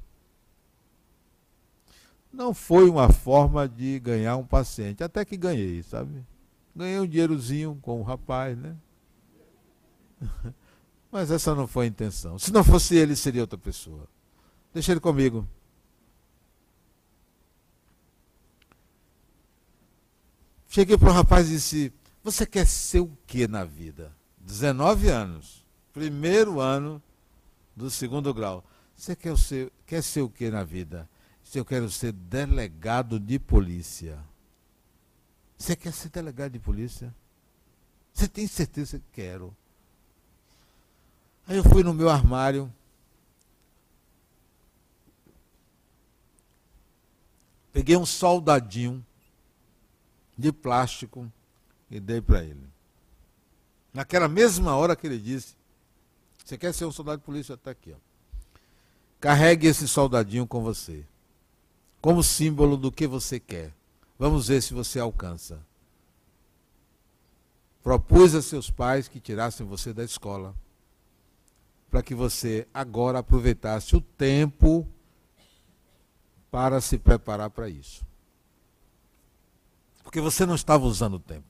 Não 2.31 2.53
foi 2.53 2.89
uma 2.89 3.09
forma 3.11 3.67
de 3.67 3.99
ganhar 3.99 4.37
um 4.37 4.45
paciente. 4.45 5.03
Até 5.03 5.25
que 5.25 5.35
ganhei, 5.35 5.83
sabe? 5.83 6.25
Ganhei 6.75 6.99
um 6.99 7.07
dinheirozinho 7.07 7.77
com 7.81 7.99
o 7.99 8.03
rapaz, 8.03 8.57
né? 8.57 8.75
Mas 11.11 11.29
essa 11.29 11.53
não 11.53 11.67
foi 11.67 11.85
a 11.85 11.89
intenção. 11.89 12.39
Se 12.39 12.53
não 12.53 12.63
fosse 12.63 12.95
ele, 12.95 13.15
seria 13.15 13.41
outra 13.41 13.57
pessoa. 13.57 14.07
Deixa 14.73 14.93
ele 14.93 15.01
comigo. 15.01 15.45
Cheguei 20.69 20.97
para 20.97 21.09
o 21.09 21.13
rapaz 21.13 21.49
e 21.49 21.55
disse: 21.55 21.93
Você 22.23 22.45
quer 22.45 22.65
ser 22.65 23.01
o 23.01 23.11
que 23.27 23.45
na 23.45 23.65
vida? 23.65 24.15
19 24.39 25.09
anos. 25.09 25.65
Primeiro 25.91 26.61
ano 26.61 27.03
do 27.75 27.89
segundo 27.89 28.33
grau. 28.33 28.63
Você 28.95 29.13
quer 29.13 29.37
ser, 29.37 29.69
quer 29.85 30.01
ser 30.01 30.21
o 30.21 30.29
que 30.29 30.49
na 30.49 30.63
vida? 30.63 31.09
Se 31.51 31.59
eu 31.59 31.65
quero 31.65 31.91
ser 31.91 32.13
delegado 32.13 33.19
de 33.19 33.37
polícia. 33.37 34.17
Você 35.57 35.75
quer 35.75 35.91
ser 35.91 36.07
delegado 36.07 36.53
de 36.53 36.59
polícia? 36.59 37.13
Você 38.13 38.25
tem 38.25 38.47
certeza 38.47 38.97
que 38.99 39.05
quero? 39.11 39.53
Aí 41.45 41.57
eu 41.57 41.63
fui 41.65 41.83
no 41.83 41.93
meu 41.93 42.09
armário. 42.09 42.73
Peguei 47.73 47.97
um 47.97 48.05
soldadinho 48.05 49.05
de 50.37 50.53
plástico 50.53 51.29
e 51.89 51.99
dei 51.99 52.21
para 52.21 52.45
ele. 52.45 52.65
Naquela 53.93 54.29
mesma 54.29 54.77
hora 54.77 54.95
que 54.95 55.05
ele 55.05 55.19
disse: 55.19 55.53
Você 56.45 56.57
quer 56.57 56.73
ser 56.73 56.85
um 56.85 56.93
soldado 56.93 57.17
de 57.17 57.25
polícia? 57.25 57.55
Está 57.55 57.71
aqui. 57.71 57.91
Ó. 57.91 57.97
Carregue 59.19 59.67
esse 59.67 59.85
soldadinho 59.85 60.47
com 60.47 60.63
você, 60.63 61.05
como 62.01 62.23
símbolo 62.23 62.75
do 62.75 62.91
que 62.91 63.05
você 63.05 63.39
quer. 63.39 63.71
Vamos 64.17 64.47
ver 64.47 64.61
se 64.61 64.73
você 64.73 64.99
alcança. 64.99 65.59
Propus 67.83 68.35
a 68.35 68.41
seus 68.41 68.69
pais 68.69 69.07
que 69.07 69.19
tirassem 69.19 69.65
você 69.65 69.93
da 69.93 70.03
escola, 70.03 70.55
para 71.89 72.03
que 72.03 72.13
você 72.13 72.67
agora 72.73 73.19
aproveitasse 73.19 73.95
o 73.95 74.01
tempo 74.01 74.87
para 76.49 76.81
se 76.81 76.97
preparar 76.97 77.49
para 77.49 77.69
isso. 77.69 78.05
Porque 80.03 80.19
você 80.19 80.45
não 80.45 80.55
estava 80.55 80.85
usando 80.85 81.15
o 81.15 81.19
tempo. 81.19 81.47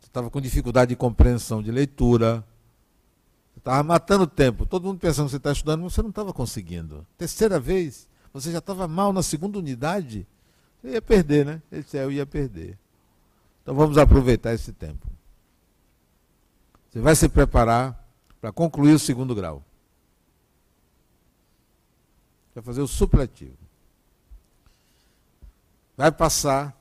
Você 0.00 0.06
estava 0.06 0.30
com 0.30 0.40
dificuldade 0.40 0.90
de 0.90 0.96
compreensão 0.96 1.62
de 1.62 1.70
leitura. 1.70 2.44
Você 3.52 3.58
estava 3.58 3.82
matando 3.82 4.24
o 4.24 4.28
tempo. 4.28 4.64
Todo 4.64 4.84
mundo 4.84 4.98
pensando 4.98 5.26
que 5.26 5.32
você 5.32 5.36
está 5.36 5.52
estudando, 5.52 5.82
mas 5.82 5.92
você 5.92 6.02
não 6.02 6.10
estava 6.10 6.32
conseguindo. 6.32 7.06
Terceira 7.18 7.60
vez, 7.60 8.08
você 8.40 8.52
já 8.52 8.58
estava 8.58 8.86
mal 8.86 9.12
na 9.12 9.22
segunda 9.22 9.58
unidade. 9.58 10.26
Você 10.80 10.90
ia 10.90 11.02
perder, 11.02 11.46
né? 11.46 11.62
Esse 11.70 11.96
eu 11.96 12.10
ia 12.10 12.26
perder. 12.26 12.78
Então 13.62 13.74
vamos 13.74 13.98
aproveitar 13.98 14.52
esse 14.54 14.72
tempo. 14.72 15.06
Você 16.90 17.00
vai 17.00 17.14
se 17.14 17.28
preparar 17.28 18.06
para 18.40 18.52
concluir 18.52 18.92
o 18.94 18.98
segundo 18.98 19.34
grau. 19.34 19.64
Vai 22.54 22.62
fazer 22.62 22.80
o 22.80 22.86
supletivo. 22.86 23.56
Vai 25.96 26.12
passar 26.12 26.76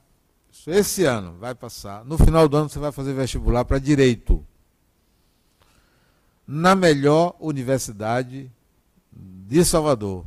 esse 0.68 1.03
ano 1.03 1.38
vai 1.38 1.53
passar. 1.53 2.03
No 2.06 2.18
final 2.18 2.47
do 2.47 2.58
ano 2.58 2.70
você 2.70 2.80
vai 2.80 2.91
fazer 2.91 3.14
vestibular 3.14 3.66
para 3.66 3.78
direito. 3.78 4.45
Na 6.47 6.76
melhor 6.76 7.36
universidade 7.39 8.51
de 9.12 9.66
Salvador. 9.66 10.26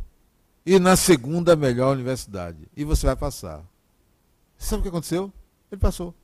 E 0.69 0.79
na 0.79 0.97
segunda 0.97 1.57
melhor 1.57 1.95
universidade. 1.95 2.69
E 2.77 2.85
você 2.85 3.07
vai 3.07 3.17
passar. 3.17 3.65
Sabe 4.59 4.81
o 4.81 4.83
que 4.83 4.91
aconteceu? 4.91 5.33
Ele 5.73 5.81
passou. 5.81 6.15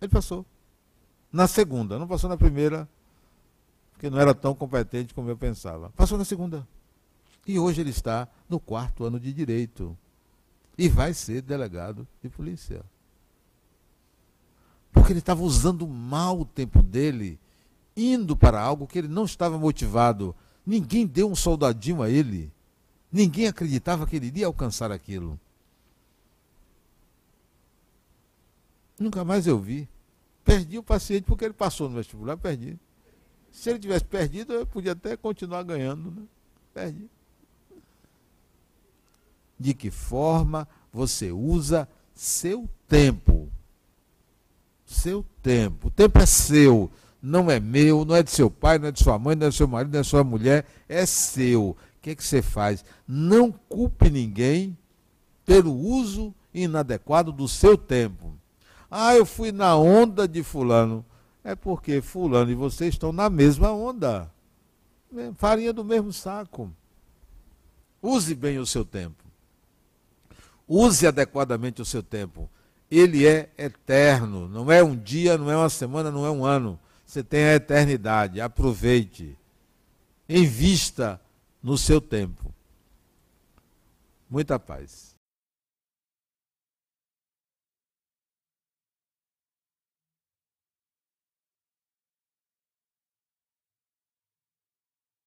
Ele 0.00 0.10
passou. 0.10 0.46
Na 1.30 1.46
segunda, 1.46 1.98
não 1.98 2.08
passou 2.08 2.30
na 2.30 2.36
primeira, 2.38 2.88
porque 3.92 4.08
não 4.08 4.18
era 4.18 4.34
tão 4.34 4.54
competente 4.54 5.12
como 5.12 5.28
eu 5.28 5.36
pensava. 5.36 5.90
Passou 5.90 6.16
na 6.16 6.24
segunda. 6.24 6.66
E 7.46 7.58
hoje 7.58 7.82
ele 7.82 7.90
está 7.90 8.26
no 8.48 8.58
quarto 8.58 9.04
ano 9.04 9.20
de 9.20 9.34
direito. 9.34 9.94
E 10.78 10.88
vai 10.88 11.12
ser 11.12 11.42
delegado 11.42 12.08
de 12.22 12.30
polícia. 12.30 12.82
Porque 14.90 15.12
ele 15.12 15.18
estava 15.18 15.42
usando 15.42 15.86
mal 15.86 16.40
o 16.40 16.46
tempo 16.46 16.82
dele, 16.82 17.38
indo 17.94 18.34
para 18.34 18.62
algo 18.62 18.86
que 18.86 18.98
ele 18.98 19.08
não 19.08 19.26
estava 19.26 19.58
motivado. 19.58 20.34
Ninguém 20.64 21.06
deu 21.06 21.30
um 21.30 21.36
soldadinho 21.36 22.00
a 22.00 22.08
ele. 22.08 22.53
Ninguém 23.14 23.46
acreditava 23.46 24.08
que 24.08 24.16
ele 24.16 24.26
iria 24.26 24.46
alcançar 24.46 24.90
aquilo. 24.90 25.38
Nunca 28.98 29.24
mais 29.24 29.46
eu 29.46 29.56
vi. 29.56 29.88
Perdi 30.44 30.78
o 30.78 30.82
paciente 30.82 31.22
porque 31.22 31.44
ele 31.44 31.54
passou 31.54 31.88
no 31.88 31.94
vestibular, 31.94 32.36
perdi. 32.36 32.76
Se 33.52 33.70
ele 33.70 33.78
tivesse 33.78 34.04
perdido, 34.04 34.52
eu 34.52 34.66
podia 34.66 34.90
até 34.90 35.16
continuar 35.16 35.62
ganhando. 35.62 36.10
Né? 36.10 36.22
Perdi. 36.74 37.08
De 39.60 39.74
que 39.74 39.92
forma 39.92 40.66
você 40.92 41.30
usa 41.30 41.88
seu 42.16 42.68
tempo? 42.88 43.48
Seu 44.84 45.24
tempo. 45.40 45.86
O 45.86 45.90
tempo 45.92 46.18
é 46.18 46.26
seu, 46.26 46.90
não 47.22 47.48
é 47.48 47.60
meu, 47.60 48.04
não 48.04 48.16
é 48.16 48.24
de 48.24 48.32
seu 48.32 48.50
pai, 48.50 48.76
não 48.76 48.88
é 48.88 48.90
de 48.90 49.00
sua 49.00 49.20
mãe, 49.20 49.36
não 49.36 49.46
é 49.46 49.50
de 49.50 49.56
seu 49.56 49.68
marido, 49.68 49.92
não 49.92 50.00
é 50.00 50.02
de 50.02 50.08
sua 50.08 50.24
mulher, 50.24 50.66
é 50.88 51.06
seu. 51.06 51.76
Que, 52.04 52.10
é 52.10 52.14
que 52.14 52.22
você 52.22 52.42
faz? 52.42 52.84
Não 53.08 53.50
culpe 53.50 54.10
ninguém 54.10 54.76
pelo 55.42 55.72
uso 55.74 56.34
inadequado 56.52 57.32
do 57.32 57.48
seu 57.48 57.78
tempo. 57.78 58.34
Ah, 58.90 59.16
eu 59.16 59.24
fui 59.24 59.50
na 59.50 59.74
onda 59.74 60.28
de 60.28 60.42
Fulano. 60.42 61.02
É 61.42 61.54
porque 61.54 62.02
Fulano 62.02 62.50
e 62.50 62.54
você 62.54 62.88
estão 62.88 63.10
na 63.10 63.30
mesma 63.30 63.72
onda. 63.72 64.30
Farinha 65.38 65.72
do 65.72 65.82
mesmo 65.82 66.12
saco. 66.12 66.70
Use 68.02 68.34
bem 68.34 68.58
o 68.58 68.66
seu 68.66 68.84
tempo. 68.84 69.24
Use 70.68 71.06
adequadamente 71.06 71.80
o 71.80 71.86
seu 71.86 72.02
tempo. 72.02 72.50
Ele 72.90 73.26
é 73.26 73.48
eterno. 73.56 74.46
Não 74.46 74.70
é 74.70 74.84
um 74.84 74.94
dia, 74.94 75.38
não 75.38 75.50
é 75.50 75.56
uma 75.56 75.70
semana, 75.70 76.10
não 76.10 76.26
é 76.26 76.30
um 76.30 76.44
ano. 76.44 76.78
Você 77.06 77.24
tem 77.24 77.44
a 77.46 77.54
eternidade. 77.54 78.42
Aproveite. 78.42 79.38
Invista 80.28 81.18
no 81.64 81.78
seu 81.78 81.98
tempo. 81.98 82.54
Muita 84.28 84.58
paz. 84.58 85.13